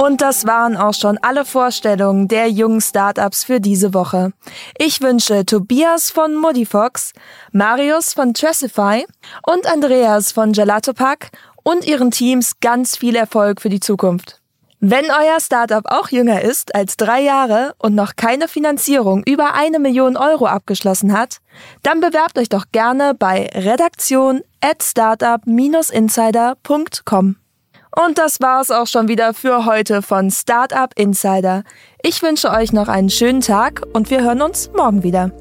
Und 0.00 0.20
das 0.20 0.46
waren 0.46 0.76
auch 0.76 0.94
schon 0.94 1.18
alle 1.18 1.44
Vorstellungen 1.44 2.28
der 2.28 2.48
jungen 2.48 2.80
Startups 2.80 3.42
für 3.42 3.60
diese 3.60 3.94
Woche. 3.94 4.32
Ich 4.78 5.02
wünsche 5.02 5.44
Tobias 5.44 6.10
von 6.10 6.36
Modifox, 6.36 7.12
Marius 7.50 8.14
von 8.14 8.32
Tressify 8.32 9.04
und 9.44 9.66
Andreas 9.66 10.30
von 10.30 10.52
Gelato 10.52 10.92
Pack 10.92 11.32
und 11.64 11.84
ihren 11.84 12.12
Teams 12.12 12.60
ganz 12.60 12.96
viel 12.96 13.16
Erfolg 13.16 13.60
für 13.60 13.70
die 13.70 13.80
Zukunft. 13.80 14.40
Wenn 14.80 15.06
euer 15.06 15.40
Startup 15.40 15.84
auch 15.86 16.10
jünger 16.10 16.42
ist 16.42 16.76
als 16.76 16.96
drei 16.96 17.20
Jahre 17.20 17.74
und 17.78 17.96
noch 17.96 18.14
keine 18.14 18.46
Finanzierung 18.46 19.24
über 19.24 19.54
eine 19.54 19.80
Million 19.80 20.16
Euro 20.16 20.46
abgeschlossen 20.46 21.12
hat, 21.12 21.38
dann 21.82 21.98
bewerbt 21.98 22.38
euch 22.38 22.48
doch 22.48 22.66
gerne 22.70 23.14
bei 23.18 23.50
redaktion 23.52 24.42
at 24.60 24.84
startup-insider.com. 24.84 27.36
Und 27.94 28.18
das 28.18 28.40
war's 28.40 28.70
auch 28.70 28.86
schon 28.86 29.08
wieder 29.08 29.34
für 29.34 29.64
heute 29.64 30.02
von 30.02 30.30
Startup 30.30 30.92
Insider. 30.96 31.64
Ich 32.02 32.22
wünsche 32.22 32.50
euch 32.50 32.72
noch 32.72 32.86
einen 32.88 33.10
schönen 33.10 33.40
Tag 33.40 33.82
und 33.92 34.10
wir 34.10 34.22
hören 34.22 34.42
uns 34.42 34.70
morgen 34.76 35.02
wieder. 35.02 35.32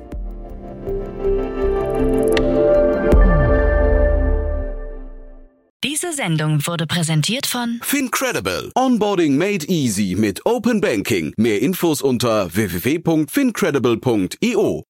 Diese 5.84 6.12
Sendung 6.14 6.66
wurde 6.66 6.88
präsentiert 6.88 7.46
von 7.48 7.80
Fincredible. 7.84 8.72
Onboarding 8.76 9.38
made 9.38 9.66
easy 9.68 10.16
mit 10.18 10.46
Open 10.46 10.80
Banking. 10.82 11.34
Mehr 11.38 11.62
Infos 11.62 12.02
unter 12.02 12.54
www.fincredible.io. 12.54 14.87